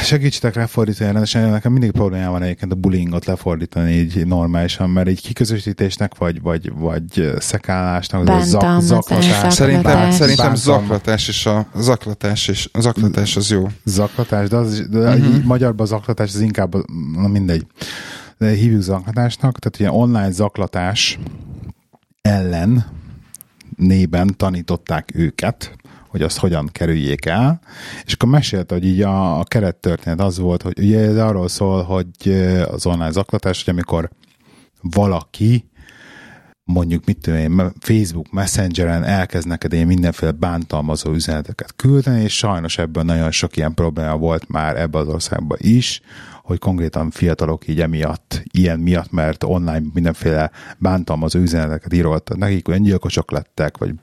[0.02, 5.20] Segítsetek lefordítani, rendesen nekem mindig problémám van egyébként a bullyingot lefordítani így normálisan, mert egy
[5.20, 9.54] kiközösítésnek, vagy, vagy, vagy szekálásnak, vagy zak, zaklatás.
[9.54, 13.68] Szerintem, szerintem zaklatás és a zaklatás, és a zaklatás az jó.
[13.84, 15.34] Zaklatás, de, az, de uh-huh.
[15.34, 16.74] így magyarban zaklatás az inkább,
[17.14, 17.66] na mindegy.
[18.38, 21.18] De hívjuk zaklatásnak, tehát ilyen online zaklatás
[22.22, 22.86] ellen
[23.76, 25.76] nében tanították őket,
[26.18, 27.60] hogy azt hogyan kerüljék el,
[28.04, 31.82] és akkor mesélte, hogy így a, a kerettörténet az volt, hogy ugye ez arról szól,
[31.82, 32.32] hogy
[32.70, 34.10] az online zaklatás, hogy amikor
[34.80, 35.68] valaki
[36.64, 42.78] mondjuk mit tudom én, Facebook Messengeren elkezd neked én mindenféle bántalmazó üzeneteket küldeni, és sajnos
[42.78, 46.00] ebből nagyon sok ilyen probléma volt már ebbe az országban is,
[46.42, 53.30] hogy konkrétan fiatalok így emiatt, ilyen miatt, mert online mindenféle bántalmazó üzeneteket íroltak nekik, öngyilkosok
[53.30, 53.94] lettek, vagy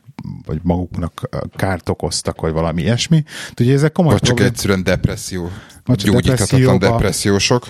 [0.45, 3.23] vagy maguknak kárt okoztak, vagy valami ilyesmi.
[3.59, 4.53] Ugye ezek komoly vagy csak problém...
[4.53, 5.49] egyszerűen depresszió,
[5.85, 7.65] gyógyíthatatlan depressziósok.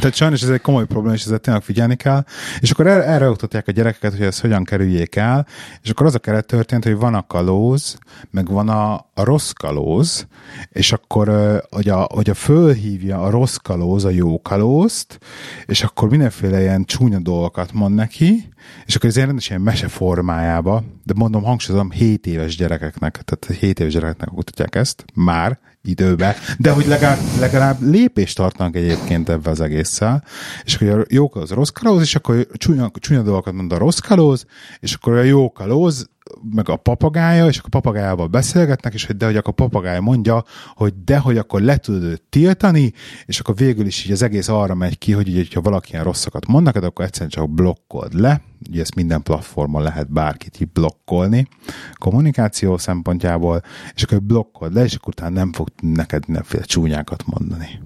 [0.00, 2.24] Tehát sajnos ez egy komoly probléma, és ezzel tényleg figyelni kell.
[2.60, 5.46] És akkor erre, erre oktatják a gyerekeket, hogy ezt hogyan kerüljék el,
[5.82, 7.98] és akkor az a keret történt, hogy van a kalóz,
[8.30, 10.26] meg van a, a rossz kalóz,
[10.68, 11.28] és akkor,
[11.70, 15.18] hogy a, hogy a fölhívja a rossz kalóz a jó kalózt,
[15.66, 18.48] és akkor mindenféle ilyen csúnya dolgokat mond neki,
[18.86, 23.60] és akkor ez ilyen rendes ilyen mese formájába, de mondom, hangsúlyozom, 7 éves gyerekeknek, tehát
[23.60, 29.50] 7 éves gyerekeknek oktatják ezt, már időbe, de hogy legalább, legalább lépést tartanak egyébként ebbe
[29.50, 30.24] az egésszel,
[30.64, 33.98] és akkor a jó kalóz rossz kalóz, és akkor csúnya, csúnya dolgokat mond a rossz
[33.98, 34.44] kalóz,
[34.80, 36.08] és akkor a jó kalóz
[36.50, 40.00] meg a papagája, és akkor a papagájával beszélgetnek, és hogy de hogy akkor a papagája
[40.00, 40.44] mondja,
[40.74, 42.92] hogy de hogy akkor le tudod tiltani,
[43.24, 46.46] és akkor végül is így az egész arra megy ki, hogy ha valaki ilyen rosszakat
[46.46, 51.48] mondanak, akkor egyszerűen csak blokkold le, ugye ezt minden platformon lehet bárkit így blokkolni
[51.94, 53.62] kommunikáció szempontjából,
[53.94, 57.80] és akkor blokkold le, és akkor utána nem fog neked mindenféle csúnyákat mondani.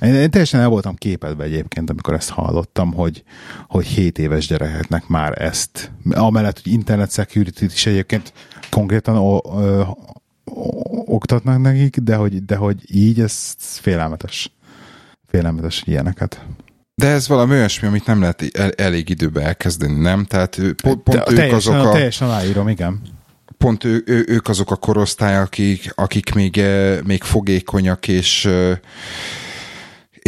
[0.00, 3.22] Én, én teljesen el voltam képedve egyébként, amikor ezt hallottam, hogy,
[3.68, 8.32] hogy 7 éves gyerekeknek már ezt, amellett, hogy internet security is egyébként
[8.70, 9.82] konkrétan o, ö,
[11.04, 14.52] oktatnak nekik, de hogy, de hogy így ez félelmetes.
[15.26, 16.44] Félelmetes, ilyeneket.
[16.94, 20.24] De ez valami olyasmi, amit nem lehet el, elég időbe elkezdeni, nem?
[20.24, 21.92] Tehát pont, pont ők teljesen, azok a...
[21.92, 23.00] Teljesen aláírom, igen.
[23.58, 26.60] Pont ő, ő, ők azok a korosztály, akik, akik még,
[27.04, 28.48] még fogékonyak, és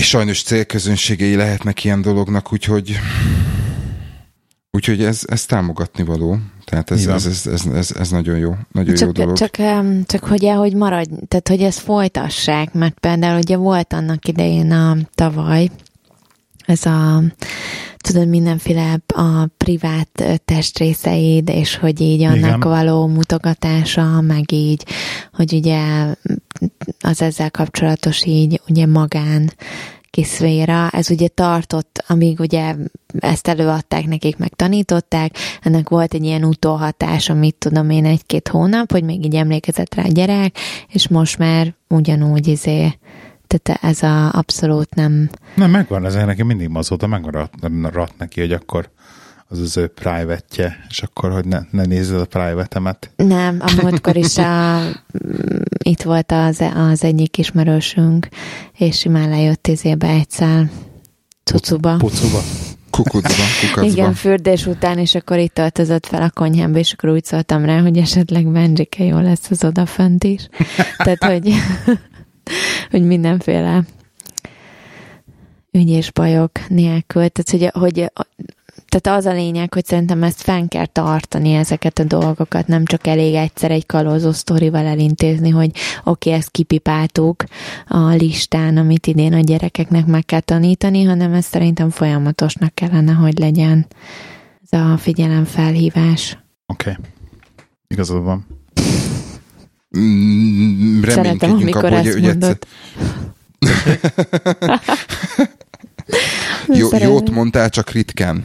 [0.00, 2.98] és sajnos célközönségei lehetnek ilyen dolognak, úgyhogy
[4.70, 6.38] úgyhogy ez, ez támogatni való.
[6.64, 9.36] Tehát ez, ez, ez, ez, ez, ez, nagyon jó, nagyon csak, jó dolog.
[9.36, 9.56] Csak,
[10.06, 14.96] csak hogy hogy maradj, tehát hogy ezt folytassák, mert például ugye volt annak idején a
[15.14, 15.70] tavaly,
[16.66, 17.22] ez a
[18.06, 22.60] tudod, mindenféle a privát testrészeid, és hogy így annak Igen.
[22.60, 24.86] való mutogatása, meg így,
[25.32, 25.80] hogy ugye
[27.00, 29.52] az ezzel kapcsolatos így ugye magán
[30.24, 32.74] szféra, ez ugye tartott, amíg ugye
[33.18, 38.90] ezt előadták nekik, meg tanították, ennek volt egy ilyen utóhatás, amit tudom én egy-két hónap,
[38.90, 42.98] hogy még így emlékezett rá a gyerek, és most már ugyanúgy izé
[43.46, 45.30] tehát ez a abszolút nem...
[45.54, 48.90] Nem, megvan, ez neki mindig azóta megmaradt neki, hogy akkor
[49.48, 53.10] az az ő private és akkor, hogy ne, ne nézzed a private-emet.
[53.16, 54.80] Nem, a múltkor is a,
[55.90, 58.28] itt volt az, az egyik ismerősünk,
[58.72, 60.70] és simán lejött izébe egyszer
[61.44, 61.96] cucuba.
[61.96, 62.42] Pucuba.
[62.90, 63.90] Kukucba, kukacba.
[63.90, 67.80] Igen, fürdés után, és akkor itt töltözött fel a konyhámba, és akkor úgy szóltam rá,
[67.80, 70.48] hogy esetleg Benjike jó lesz az odafönt is.
[71.04, 71.52] Tehát, hogy
[72.90, 73.84] hogy mindenféle
[75.70, 77.28] ügy és bajok nélkül.
[77.28, 78.12] Tehát, hogy, hogy
[78.88, 83.06] tehát az a lényeg, hogy szerintem ezt fenn kell tartani, ezeket a dolgokat, nem csak
[83.06, 85.70] elég egyszer egy kalózó sztorival elintézni, hogy
[86.04, 87.44] oké, okay, ezt kipipáltuk
[87.86, 93.38] a listán, amit idén a gyerekeknek meg kell tanítani, hanem ez szerintem folyamatosnak kellene, hogy
[93.38, 93.86] legyen
[94.70, 96.38] ez a figyelemfelhívás.
[96.66, 96.90] Oké.
[96.90, 97.02] Okay.
[97.88, 98.55] Igazad van.
[99.98, 102.58] Mm, Szeretem, amikor abba, ezt hogy, mondod.
[106.68, 108.44] Jó, jót mondtál, csak ritkán.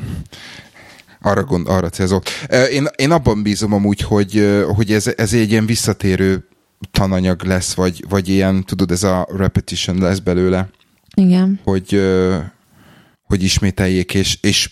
[1.21, 2.23] Arra, gond, arra célzok.
[2.71, 6.47] Én, én abban bízom amúgy, hogy, hogy ez, ez egy ilyen visszatérő
[6.91, 10.69] tananyag lesz, vagy, vagy ilyen, tudod, ez a repetition lesz belőle.
[11.15, 11.59] Igen.
[11.63, 12.01] Hogy,
[13.23, 14.69] hogy ismételjék, és, és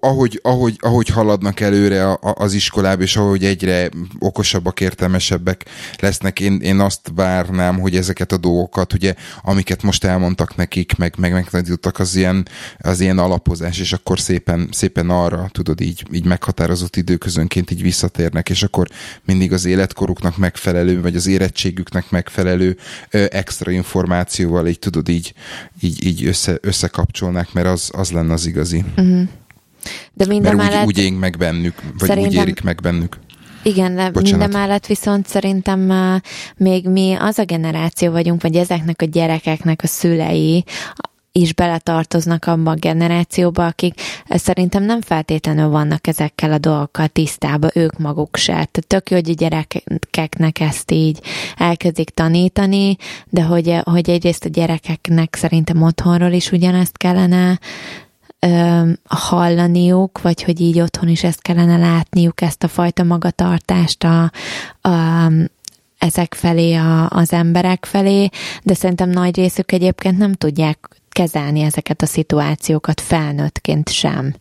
[0.00, 3.88] ahogy, ahogy, ahogy haladnak előre az iskolába, és ahogy egyre
[4.18, 5.64] okosabbak, értelmesebbek
[5.98, 11.14] lesznek, én, én azt várnám, hogy ezeket a dolgokat, ugye, amiket most elmondtak nekik, meg,
[11.18, 16.24] meg megtanítottak, az ilyen, az ilyen alapozás, és akkor szépen, szépen arra, tudod, így, így
[16.24, 18.88] meghatározott időközönként így visszatérnek, és akkor
[19.24, 22.76] mindig az életkoruknak megfelelő, vagy az érettségüknek megfelelő
[23.10, 25.34] extra információval így tudod, így,
[25.80, 28.84] így, így össze, összekapcsolnák, mert az, az lenne az igazi.
[28.96, 29.28] Uh-huh.
[30.12, 30.86] De minden Mert mellett...
[30.86, 32.32] úgy, úgy énk meg bennük, vagy szerintem...
[32.32, 33.18] úgy érik meg bennük.
[33.62, 34.30] Igen, de Bocsánat.
[34.38, 36.20] minden mellett viszont szerintem uh,
[36.56, 40.64] még mi az a generáció vagyunk, vagy ezeknek a gyerekeknek a szülei,
[41.36, 47.98] is beletartoznak abba a generációba, akik szerintem nem feltétlenül vannak ezekkel a dolgokkal tisztában, ők
[47.98, 48.52] maguk se.
[48.52, 51.20] Tehát tök jó, hogy a gyerekeknek ezt így
[51.56, 52.96] elkezdik tanítani,
[53.28, 57.58] de hogy, hogy egyrészt a gyerekeknek szerintem otthonról is ugyanezt kellene
[58.38, 64.30] ö, hallaniuk, vagy hogy így otthon is ezt kellene látniuk, ezt a fajta magatartást a,
[64.80, 65.30] a,
[65.98, 68.28] ezek felé, a, az emberek felé,
[68.62, 74.34] de szerintem nagy részük egyébként nem tudják kezelni ezeket a szituációkat felnőttként sem.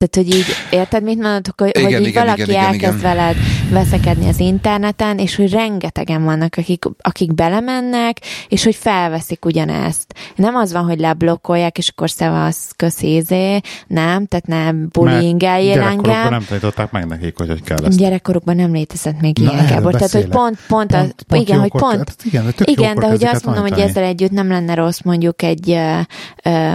[0.00, 3.14] Tehát, hogy így, érted, mit mondod, hogy, igen, hogy így igen, valaki igen, elkezd igen.
[3.16, 3.36] veled
[3.70, 8.16] veszekedni az interneten, és hogy rengetegen vannak, akik, akik belemennek,
[8.48, 10.14] és hogy felveszik ugyanezt.
[10.36, 16.28] Nem az van, hogy leblokkolják, és akkor szevasz, köszízé, nem, tehát nem bullyingeljél engem.
[16.28, 17.98] nem tanították meg nekik, hogy hogy kell ezt.
[17.98, 19.92] Gyerekkorukban nem létezett még Na, ilyen, Gábor.
[19.92, 23.24] Tehát, hogy pont, pont, pont, az, pont igen, hogy pont, hát, igen, igen de hogy
[23.24, 25.70] azt mondom, hogy ezzel együtt nem lenne rossz mondjuk egy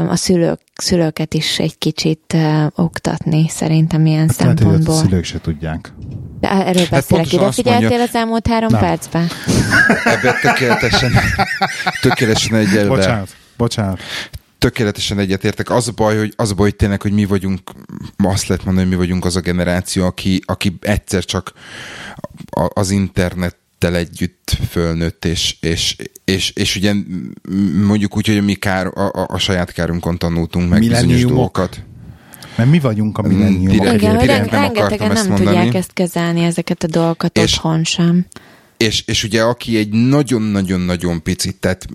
[0.09, 4.71] a szülők szülőket is egy kicsit uh, oktatni, szerintem ilyen hát szempontból.
[4.71, 5.93] Lehet, hogy a szülők se tudják.
[6.39, 7.33] De erről beszélek.
[7.33, 8.79] Ide figyeltél mondja, az elmúlt három nem.
[8.79, 9.27] percben?
[10.03, 11.11] Ebben tökéletesen,
[12.01, 12.87] tökéletesen egyelve.
[12.87, 13.99] Bocsánat, bocsánat
[14.65, 15.69] tökéletesen egyetértek.
[15.69, 17.71] Az a baj, hogy, az a baj, hogy tényleg, hogy mi vagyunk,
[18.17, 21.51] azt lehet mondani, hogy mi vagyunk az a generáció, aki, aki egyszer csak
[22.49, 23.57] az internet
[23.93, 26.93] együtt fölnőtt, és, és, és, és ugye
[27.85, 31.83] mondjuk úgy, hogy mi kár, a, a, a saját kárunkon tanultunk meg bizonyos dolgokat.
[32.55, 33.71] Mert mi vagyunk a millenniumok.
[33.71, 35.45] Direkt, Igen, nem rengetegen nem mondani.
[35.45, 38.25] tudják ezt kezelni, ezeket a dolgokat és, otthon sem.
[38.77, 41.87] És, és ugye aki egy nagyon-nagyon-nagyon picit, tehát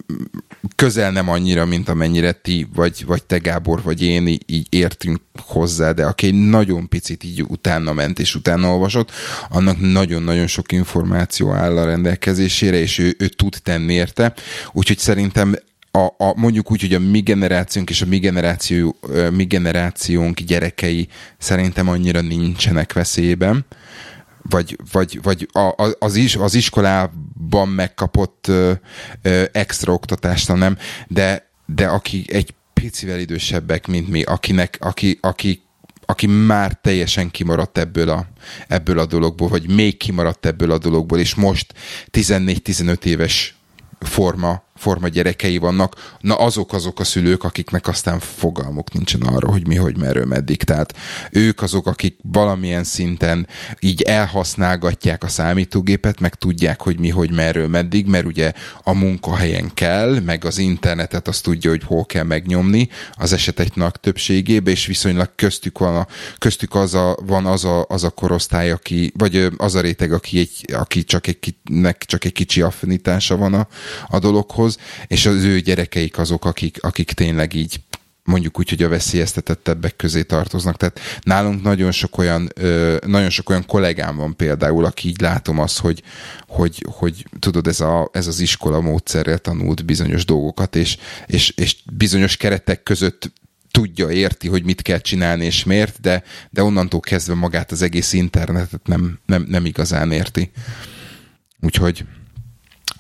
[0.77, 5.93] közel nem annyira, mint amennyire ti, vagy, vagy te Gábor, vagy én így, értünk hozzá,
[5.93, 9.11] de aki egy nagyon picit így utána ment és utána olvasott,
[9.49, 14.35] annak nagyon-nagyon sok információ áll a rendelkezésére, és ő, ő tud tenni érte.
[14.73, 15.55] Úgyhogy szerintem
[15.91, 18.97] a, a, mondjuk úgy, hogy a mi generációnk és a mi, generáció,
[19.31, 21.09] mi generációnk gyerekei
[21.39, 23.65] szerintem annyira nincsenek veszélyben
[24.51, 28.73] vagy, vagy, vagy a, az, is, az iskolában megkapott ö,
[29.23, 30.79] ö, extra oktatást, nem,
[31.09, 35.63] de, de aki egy picivel idősebbek, mint mi, akinek, aki, aki,
[36.07, 38.27] aki már teljesen kimaradt ebből a,
[38.69, 41.75] ebből a dologból, vagy még kimaradt ebből a dologból, és most
[42.13, 43.55] 14-15 éves
[43.99, 49.67] forma forma gyerekei vannak, na azok azok a szülők, akiknek aztán fogalmuk nincsen arra, hogy
[49.67, 50.63] mi, hogy merről, meddig.
[50.63, 50.95] Tehát
[51.31, 53.47] ők azok, akik valamilyen szinten
[53.81, 58.53] így elhasználgatják a számítógépet, meg tudják, hogy mi, hogy merről, meddig, mert ugye
[58.83, 63.95] a munkahelyen kell, meg az internetet azt tudja, hogy hol kell megnyomni az esetek nagy
[64.01, 66.07] többségébe, és viszonylag köztük van, a,
[66.39, 70.39] köztük az a, van az a, az a korosztály, aki, vagy az a réteg, aki,
[70.39, 73.69] egy, aki csak, egy, nek csak egy kicsi affinitása van a,
[74.09, 77.81] a dologhoz, dolgokhoz, és az ő gyerekeik azok, akik, akik tényleg így
[78.25, 80.77] mondjuk úgy, hogy a veszélyeztetettebbek közé tartoznak.
[80.77, 82.53] Tehát nálunk nagyon sok olyan,
[83.07, 86.03] nagyon sok olyan kollégám van például, aki így látom azt, hogy,
[86.47, 90.97] hogy, hogy tudod, ez, a, ez az iskola módszerrel tanult bizonyos dolgokat, és,
[91.27, 93.33] és, és bizonyos keretek között
[93.71, 98.13] tudja, érti, hogy mit kell csinálni és miért, de, de onnantól kezdve magát az egész
[98.13, 100.51] internetet nem, nem, nem igazán érti.
[101.61, 102.05] Úgyhogy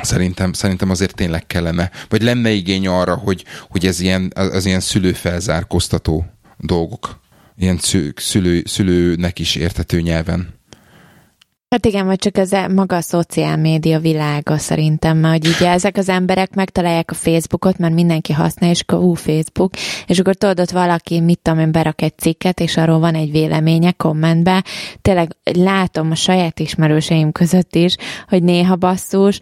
[0.02, 4.80] Szerintem, szerintem azért tényleg kellene, vagy lenne igény arra, hogy, hogy ez ilyen, az ilyen
[4.80, 6.26] szülőfelzárkóztató
[6.56, 7.20] dolgok,
[7.56, 7.78] ilyen
[8.16, 10.59] szülő, szülőnek is értető nyelven
[11.70, 15.96] Hát igen, vagy csak ez maga a szociál média világa szerintem, mert hogy ugye ezek
[15.96, 19.72] az emberek megtalálják a Facebookot, mert mindenki használja, és akkor ú, Facebook,
[20.06, 23.30] és akkor tudod, ott valaki, mit tudom én, berak egy cikket, és arról van egy
[23.30, 24.64] véleménye kommentbe.
[25.02, 27.96] Tényleg látom a saját ismerőseim között is,
[28.28, 29.40] hogy néha basszus,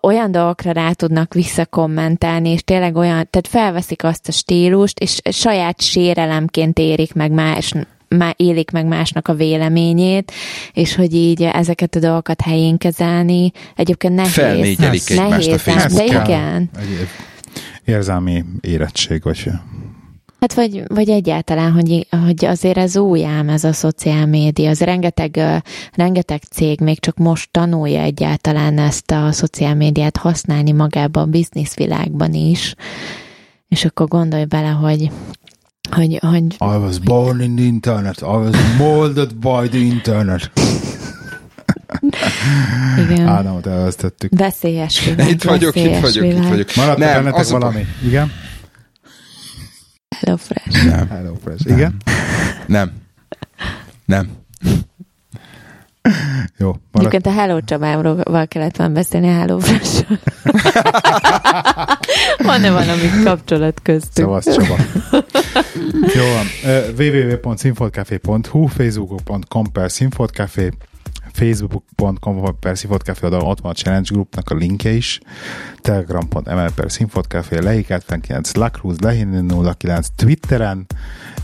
[0.00, 5.80] olyan dolgokra rá tudnak visszakommentálni, és tényleg olyan, tehát felveszik azt a stílust, és saját
[5.80, 7.74] sérelemként érik meg más
[8.16, 10.32] má, élik meg másnak a véleményét,
[10.72, 14.32] és hogy így ezeket a dolgokat helyén kezelni, egyébként nehéz.
[14.32, 16.70] Felnégyelik nehéz, egymást a De igen.
[17.84, 19.50] érzelmi érettség, vagy
[20.40, 24.80] Hát vagy, vagy egyáltalán, hogy, hogy azért ez új ám ez a szociál média, az
[24.80, 25.40] rengeteg,
[25.92, 32.32] rengeteg cég még csak most tanulja egyáltalán ezt a szociál médiát használni magában a bizniszvilágban
[32.34, 32.74] is,
[33.68, 35.10] és akkor gondolj bele, hogy
[35.90, 36.44] hogy, hogy...
[36.52, 38.20] I was born in the internet.
[38.20, 40.50] I was molded by the internet.
[42.98, 43.26] Igen.
[43.26, 44.32] Ádámot elvesztettük.
[44.36, 45.28] Veszélyes világ.
[45.28, 46.42] Itt vagyok, itt vagyok, világ.
[46.42, 46.74] itt vagyok.
[46.74, 47.80] Maradt nem, bennetek valami?
[47.80, 48.06] A...
[48.06, 48.32] Igen?
[50.16, 50.86] Hello Fresh.
[50.86, 51.08] Nem.
[51.08, 51.66] Hello Fresh.
[51.66, 51.96] Igen?
[52.66, 52.92] Nem.
[54.04, 54.28] Nem.
[56.58, 56.74] Jó.
[56.92, 60.04] Egyébként a Hello Csabával kellett volna beszélni a Hello fresh
[62.46, 64.24] Van-e valami kapcsolat köztük?
[64.24, 64.76] Szavasz Csaba.
[66.14, 66.46] Jó van.
[66.96, 70.70] www.sinfotcafé.hu facebook.com per sinfotcafé
[71.32, 75.20] facebook.com per Sinfotcafé oldalon ott van a Challenge Groupnak a linkje is,
[75.80, 80.86] telegram.ml per Sinfotcafé, Leik 79, Lacruz, Lehin 09, Twitteren,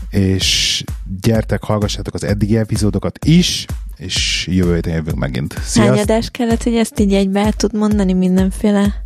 [0.09, 0.83] és
[1.21, 3.65] gyertek, hallgassátok az eddigi epizódokat is,
[3.97, 5.53] és jövő héten jövünk megint.
[5.53, 5.95] Sziasztok!
[5.95, 9.03] Hány adás kellett, hogy ezt így egybe tud mondani mindenféle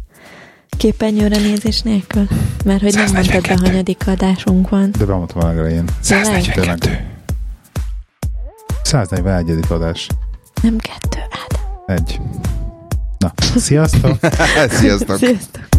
[0.77, 2.27] képernyőre nézés nélkül?
[2.65, 4.91] Mert hogy nem mondtad be, hanyadik adásunk van.
[4.97, 5.85] De bemondtam a elején.
[5.99, 7.05] 142.
[8.83, 9.59] 141.
[9.69, 10.07] adás.
[10.61, 11.97] Nem kettő, Ádám.
[11.97, 12.19] Egy.
[13.17, 14.17] Na, sziasztok!
[14.79, 15.17] sziasztok!
[15.17, 15.69] sziasztok!